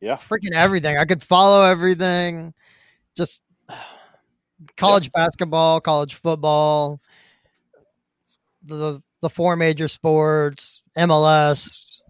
[0.01, 0.17] Yeah.
[0.17, 0.99] freaking everything.
[0.99, 2.53] I could follow everything.
[3.17, 3.43] Just
[4.77, 7.01] college basketball, college football,
[8.63, 12.01] the the four major sports, MLS.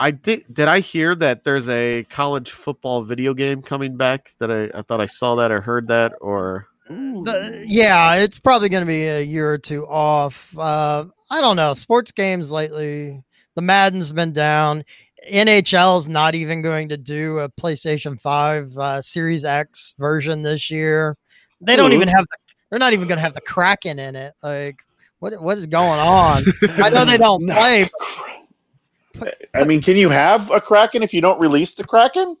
[0.00, 4.50] I think did I hear that there's a college football video game coming back that
[4.50, 8.82] I, I thought I saw that or heard that or The, yeah, it's probably going
[8.82, 10.56] to be a year or two off.
[10.56, 11.74] Uh, I don't know.
[11.74, 13.22] Sports games lately,
[13.56, 14.84] the Madden's been down.
[15.30, 21.16] NHL's not even going to do a PlayStation 5 uh, Series X version this year.
[21.60, 21.96] They don't Ooh.
[21.96, 22.36] even have, the,
[22.70, 24.34] they're not even going to have the Kraken in it.
[24.42, 24.84] Like,
[25.20, 26.42] what what is going on?
[26.78, 27.54] I know they don't No.
[27.54, 27.90] play.
[29.54, 32.36] I mean, can you have a Kraken if you don't release the Kraken?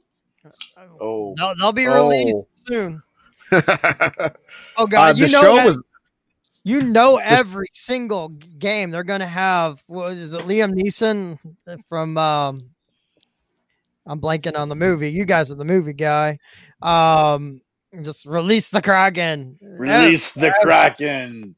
[1.00, 2.08] Oh, They'll, they'll be Oh.
[2.08, 3.02] released soon.
[3.50, 5.82] Oh Uh, God, the you know show that- was
[6.64, 9.82] You know, every single game they're going to have.
[9.86, 10.42] What is it?
[10.46, 11.38] Liam Neeson
[11.88, 12.16] from.
[12.18, 12.60] Um,
[14.06, 15.10] I'm blanking on the movie.
[15.10, 16.38] You guys are the movie guy.
[16.82, 17.60] Um,
[18.02, 19.58] just release the Kraken.
[19.62, 21.54] release the Kraken.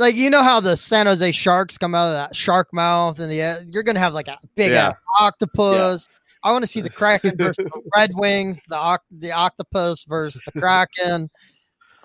[0.00, 3.30] Like you know how the San Jose Sharks come out of that shark mouth, and
[3.30, 4.88] the you're going to have like a big Yeah.
[4.88, 6.08] ass octopus.
[6.42, 10.58] I want to see the Kraken versus the Red Wings, the the octopus versus the
[10.58, 11.28] Kraken.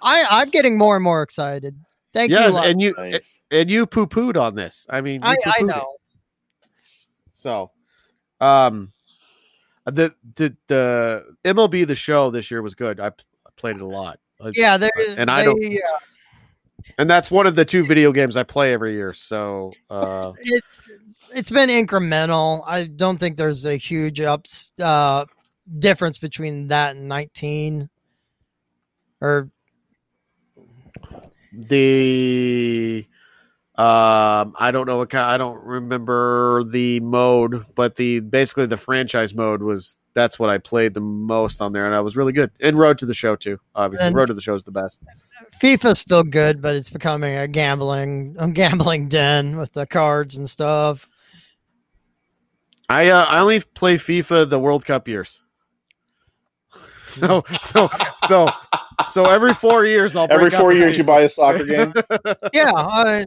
[0.02, 1.74] I I'm getting more and more excited.
[2.14, 2.56] Thank yes, you.
[2.56, 2.68] Lon.
[2.70, 3.20] and you Nice.
[3.50, 4.86] and you poo pooed on this.
[4.90, 5.66] I mean, you I, I poo-pooed it.
[5.68, 5.96] know.
[7.32, 7.72] So,
[8.42, 8.92] um,
[9.86, 13.00] the the the MLB the show this year was good.
[13.00, 13.12] I,
[13.56, 14.20] played it a lot.
[14.52, 15.98] Yeah, there and I don't- they, uh,
[16.98, 19.14] and that's one of the two video games I play every year.
[19.14, 20.64] So, uh, it,
[21.34, 22.64] it's been incremental.
[22.66, 25.26] I don't think there's a huge ups uh,
[25.80, 27.90] difference between that and 19.
[29.22, 29.50] Or
[31.52, 33.08] the
[33.78, 35.26] um, I don't know what kind.
[35.26, 40.58] I don't remember the mode, but the basically the franchise mode was that's what I
[40.58, 42.50] played the most on there, and I was really good.
[42.62, 43.60] And Road to the Show too.
[43.76, 45.04] Obviously, And- Road to the Show is the best.
[45.62, 50.50] FIFA's still good, but it's becoming a gambling a gambling den with the cards and
[50.50, 51.08] stuff.
[52.90, 55.42] I uh, I only play FIFA the World Cup years.
[57.16, 57.90] So so
[58.28, 58.50] so
[59.08, 61.64] so every four years I'll Every break out four the years, you buy a soccer
[61.66, 61.94] game.
[62.54, 63.26] Yeah, I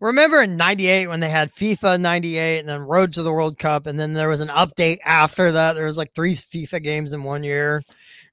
[0.00, 3.86] remember in '98 when they had FIFA '98 and then Road to the World Cup,
[3.86, 5.74] and then there was an update after that.
[5.74, 7.82] There was like three FIFA games in one year.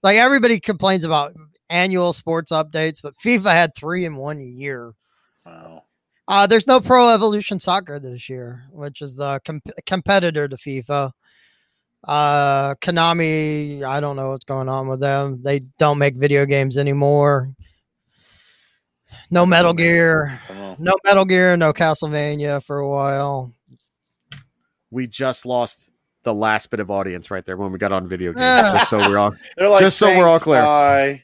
[0.03, 1.35] Like everybody complains about
[1.69, 4.93] annual sports updates, but FIFA had three in one year.
[5.45, 5.83] Wow.
[6.27, 11.11] Uh, there's no Pro Evolution Soccer this year, which is the com- competitor to FIFA.
[12.03, 15.41] Uh, Konami, I don't know what's going on with them.
[15.41, 17.53] They don't make video games anymore.
[19.29, 20.39] No Metal Gear.
[20.49, 20.75] I don't know.
[20.79, 21.57] No Metal Gear.
[21.57, 23.53] No Castlevania for a while.
[24.89, 25.89] We just lost
[26.23, 28.41] the last bit of audience right there when we got on video games.
[28.41, 28.73] Yeah.
[28.73, 31.21] just so we're all They're like, Just so we're all clear."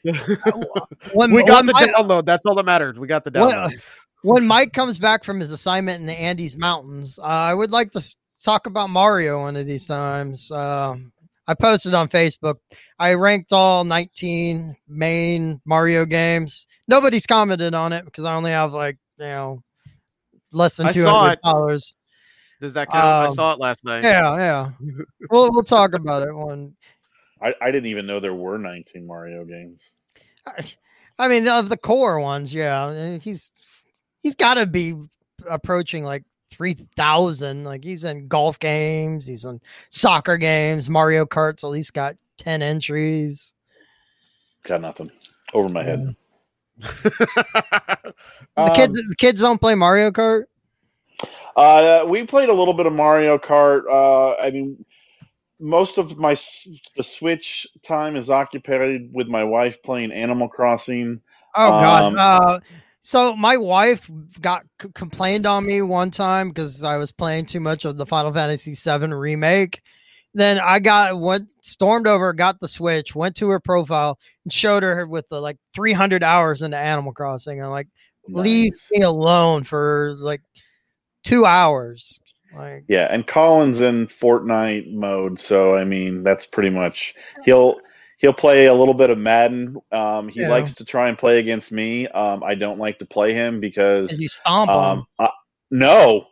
[1.14, 2.24] When, we got when the Mike, download.
[2.26, 2.98] That's all that mattered.
[2.98, 3.80] We got the download.
[4.22, 7.92] when Mike comes back from his assignment in the Andes Mountains, uh, I would like
[7.92, 10.50] to talk about Mario one of these times.
[10.50, 11.12] Um
[11.48, 12.56] I posted on Facebook.
[12.98, 16.66] I ranked all 19 main Mario games.
[16.88, 19.62] Nobody's commented on it because I only have like you know
[20.52, 21.40] less than I two saw it.
[21.42, 21.94] dollars.
[22.60, 23.04] Does that count?
[23.04, 24.02] I Um, saw it last night.
[24.02, 24.70] Yeah, yeah.
[25.30, 26.74] we'll we'll talk about it when.
[27.40, 29.80] I, I didn't even know there were 19 Mario games.
[31.20, 33.50] I mean, of the core ones, yeah, he's
[34.22, 34.94] he's got to be
[35.48, 37.64] approaching like three thousand.
[37.64, 42.62] Like he's in golf games, he's in soccer games, Mario Kart's at least got ten
[42.62, 43.52] entries.
[44.64, 45.10] Got nothing
[45.54, 46.16] over my head.
[46.78, 48.14] The
[48.56, 50.44] Um, kids, the kids don't play Mario Kart.
[51.56, 53.82] Uh, we played a little bit of Mario Kart.
[53.88, 54.84] Uh, I mean,
[55.60, 56.36] most of my
[56.96, 61.20] the Switch time is occupied with my wife playing Animal Crossing.
[61.54, 62.18] Oh Um, God.
[62.18, 62.60] Uh,
[63.00, 64.10] so my wife
[64.40, 68.06] got c- complained on me one time because I was playing too much of the
[68.06, 69.82] Final Fantasy VII remake.
[70.34, 74.82] Then I got went stormed over, got the Switch, went to her profile, and showed
[74.82, 77.62] her with the like 300 hours into Animal Crossing.
[77.62, 77.88] I'm like,
[78.28, 80.42] leave me alone for like
[81.24, 82.20] two hours.
[82.54, 87.14] Like, Yeah, and Colin's in Fortnite mode, so I mean that's pretty much
[87.44, 87.76] he'll
[88.18, 89.76] he'll play a little bit of Madden.
[89.92, 90.48] Um, he Yeah.
[90.48, 92.06] likes to try and play against me.
[92.08, 94.98] Um, I don't like to play him because 'cause you stomp on.
[94.98, 95.30] um, I,
[95.70, 96.26] no,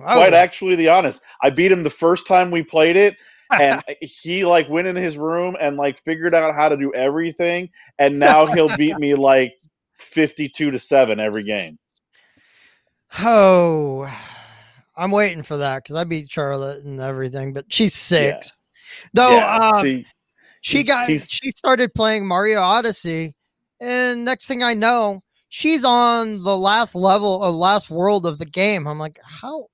[0.00, 1.20] Oh, quite actually the honest.
[1.42, 3.16] I beat him the first time we played it,
[3.50, 7.68] and he like went in his room and like figured out how to do everything,
[7.98, 9.54] and now he'll beat me like
[9.98, 11.78] fifty-two to seven every game.
[13.20, 14.10] Oh,
[14.96, 18.58] I'm waiting for that because I beat Charlotte and everything, but she's six.
[19.12, 20.06] Though Yeah, uh, see,
[20.60, 23.34] she got she started playing Mario Odyssey,
[23.80, 28.46] and next thing I know, she's on the last level of last world of the
[28.46, 28.86] game.
[28.86, 29.66] I'm like, how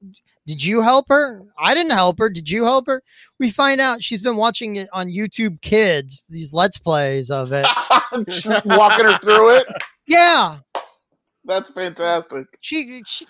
[0.46, 1.42] did you help her?
[1.58, 2.28] I didn't help her.
[2.28, 3.02] Did you help her?
[3.38, 7.66] We find out she's been watching it on YouTube Kids, these let's plays of it.
[8.66, 9.66] walking her through it.
[10.06, 10.58] yeah,
[11.44, 12.46] That's fantastic.
[12.60, 13.26] she, she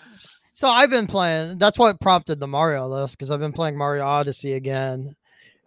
[0.53, 1.57] so I've been playing.
[1.57, 5.15] That's what prompted the Mario list because I've been playing Mario Odyssey again,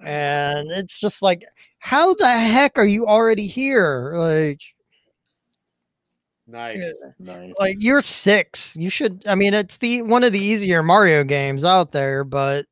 [0.05, 1.45] and it's just like,
[1.79, 4.13] how the heck are you already here?
[4.15, 4.61] Like,
[6.49, 6.83] nice.
[7.21, 7.53] Nice.
[7.61, 8.77] like you're six.
[8.77, 9.23] You should.
[9.29, 12.67] I mean, it's the one of the easier Mario games out there, but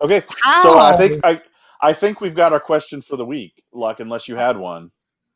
[0.00, 0.62] Okay, how?
[0.62, 1.40] so I think I
[1.80, 4.00] I think we've got our question for the week, Luck.
[4.00, 4.90] Unless you had one,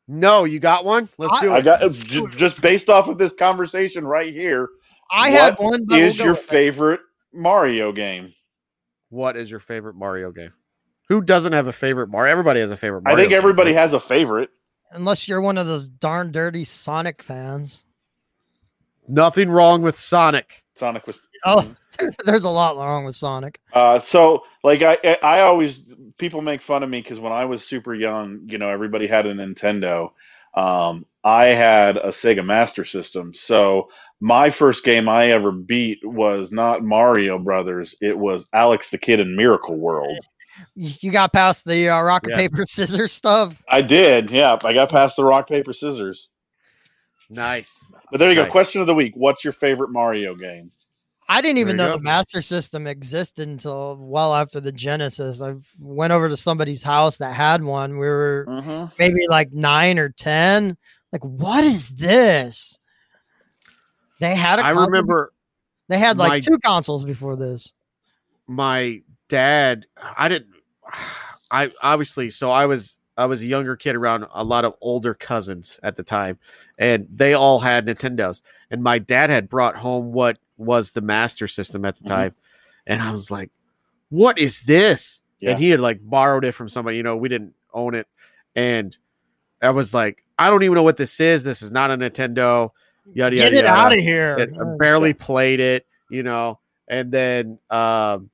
[0.07, 1.07] No, you got one.
[1.17, 1.89] Let's do I got
[2.37, 4.69] just based off of this conversation right here.
[5.11, 5.85] I had one.
[5.85, 6.49] But Is we'll your with it.
[6.49, 6.99] favorite
[7.33, 8.33] Mario game?
[9.11, 10.53] what is your favorite Mario game?
[11.07, 12.31] Who doesn't have a favorite Mario?
[12.31, 13.79] Everybody has a favorite Mario I think everybody right?
[13.81, 14.51] has a favorite.
[14.91, 17.85] Unless you're one of those darn dirty Sonic fans.
[19.07, 20.63] Nothing wrong with Sonic.
[20.75, 21.19] Sonic was.
[21.45, 21.75] Oh,
[22.25, 23.59] there's a lot wrong with Sonic.
[23.73, 25.81] Uh, so like I I I always
[26.17, 29.25] people make fun of me because when I was super young, you know, everybody had
[29.25, 30.11] a Nintendo.
[30.55, 36.51] Um, I had a Sega Master System, so my first game I ever beat was
[36.51, 37.95] not Mario Brothers.
[38.01, 40.17] It was Alex the Kid in Miracle World.
[40.75, 42.37] You you got past the uh, rock Yes.
[42.37, 43.61] paper scissors stuff.
[43.69, 44.57] I did, yeah.
[44.63, 46.29] I got past the rock paper scissors.
[47.29, 47.77] Nice.
[48.11, 48.49] But there you go.
[48.49, 50.71] Question of the week: What's your favorite Mario game?
[51.31, 51.97] I didn't even know go.
[51.97, 55.41] the Master System existed until well after the Genesis.
[55.41, 57.91] I went over to somebody's house that had one.
[57.99, 58.85] We were Mm-hmm.
[58.97, 60.75] maybe like nine or ten.
[61.11, 62.79] Like, what is this?
[64.19, 65.33] They had a I console- remember
[65.87, 67.73] they had like my- two consoles before this.
[68.47, 69.85] my dad.
[70.17, 70.49] I didn't.
[71.51, 72.29] I obviously.
[72.31, 72.95] So I was.
[73.17, 76.39] I was a younger kid around a lot of older cousins at the time,
[76.77, 78.43] and they all had Nintendos.
[78.71, 82.07] And my dad had brought home what was the Master System at the Mhm.
[82.07, 82.35] time,
[82.87, 83.51] and I was like,
[84.09, 85.49] "What is this?" Yeah.
[85.51, 86.95] And he had like borrowed it from somebody.
[86.95, 88.07] You know, we didn't own it,
[88.55, 88.95] and
[89.61, 91.43] I was like, "I don't even know what this is.
[91.43, 92.71] This is not a Nintendo."
[93.13, 93.55] Yada Get yada.
[93.57, 93.77] it yada.
[93.77, 94.37] out of here.
[94.39, 96.59] I barely played it, you know.
[96.87, 98.29] And then um,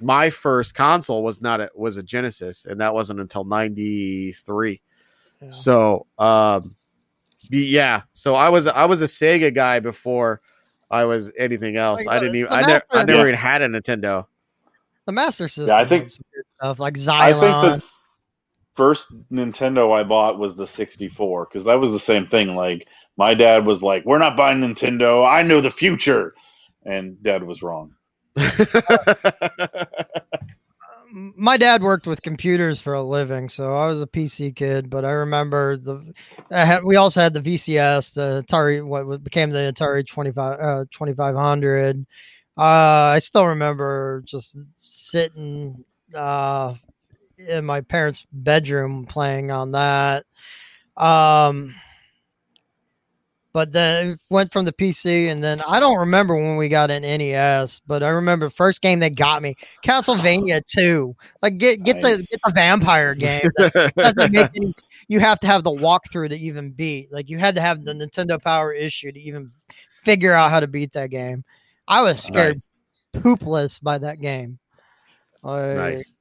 [0.00, 4.80] my first console was not a was a Genesis, and that wasn't until '93.
[5.40, 5.50] Yeah.
[5.50, 6.74] So, um,
[7.50, 8.02] be, yeah.
[8.12, 10.40] So I was I was a Sega guy before
[10.90, 12.04] I was anything else.
[12.04, 13.28] Like, I didn't even I, never I never Yeah.
[13.28, 14.26] even had a Nintendo.
[15.06, 15.68] The Master System.
[15.68, 17.76] Yeah, I think- had some good stuff like I think Zillion.
[17.80, 17.84] the
[18.74, 22.54] first Nintendo I bought was the 64 because that was the same thing.
[22.54, 22.86] Like
[23.16, 25.28] My dad was like, "We're not buying Nintendo.
[25.28, 26.34] I know the future,"
[26.84, 27.92] and Dad was wrong.
[31.12, 34.90] My dad worked with computers for a living, so I was a PC kid.
[34.90, 36.12] But I remember the
[36.50, 42.06] I we also had the VCS, the Atari, what became the Atari 25, uh, 2500.
[42.56, 42.62] Uh,
[43.14, 45.84] I still remember just sitting
[46.14, 46.74] uh,
[47.38, 50.24] in my parents' bedroom playing on that.
[50.96, 51.74] Um,
[53.58, 56.92] but then it went from the PC, and then I don't remember when we got
[56.92, 61.16] an NES, but I remember the first game that got me Castlevania 2.
[61.42, 63.50] Like get get the get the vampire game.
[63.56, 64.72] That doesn't make any,
[65.08, 67.12] you have to have the walkthrough to even beat.
[67.12, 69.50] Like you had to have the Nintendo Power issue to even
[70.04, 71.42] figure out how to beat that game.
[71.88, 72.60] I was scared
[73.12, 73.24] Nice.
[73.24, 74.60] poopless by that game.
[75.42, 76.14] Like, nice.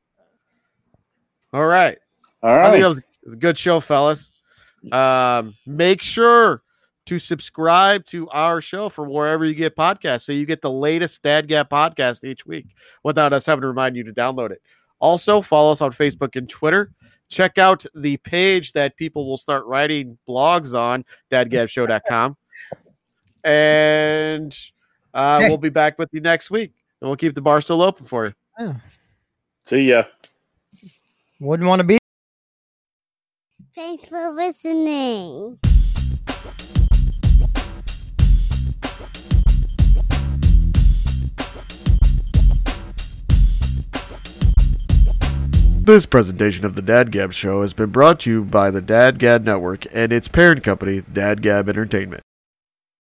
[1.54, 2.00] All right.
[2.42, 2.96] All I think right.
[2.96, 4.32] that was a good show, fellas.
[4.92, 6.64] Um, make sure
[7.08, 11.24] to subscribe to our show from wherever you get podcasts so you get the latest
[11.24, 12.68] Dad Gab podcast each week
[13.04, 14.62] without us having to remind you to download it.
[15.00, 16.92] Also, follow us on Facebook and Twitter.
[17.30, 22.38] Check out the page that people will start writing blogs on, dadgabshow.com.
[23.44, 24.58] And
[25.14, 25.48] uh, Hey.
[25.50, 26.72] we'll be back with you next week.
[27.02, 28.76] And we'll keep the bar still open for you.
[29.66, 30.04] See ya.
[31.40, 31.98] wouldn't want to be.
[33.76, 35.60] Thanks for listening.
[45.88, 49.20] This presentation of the Dad Gab Show has been brought to you by the Dad
[49.20, 52.27] Gab Network and its parent company, Dad Gab Entertainment.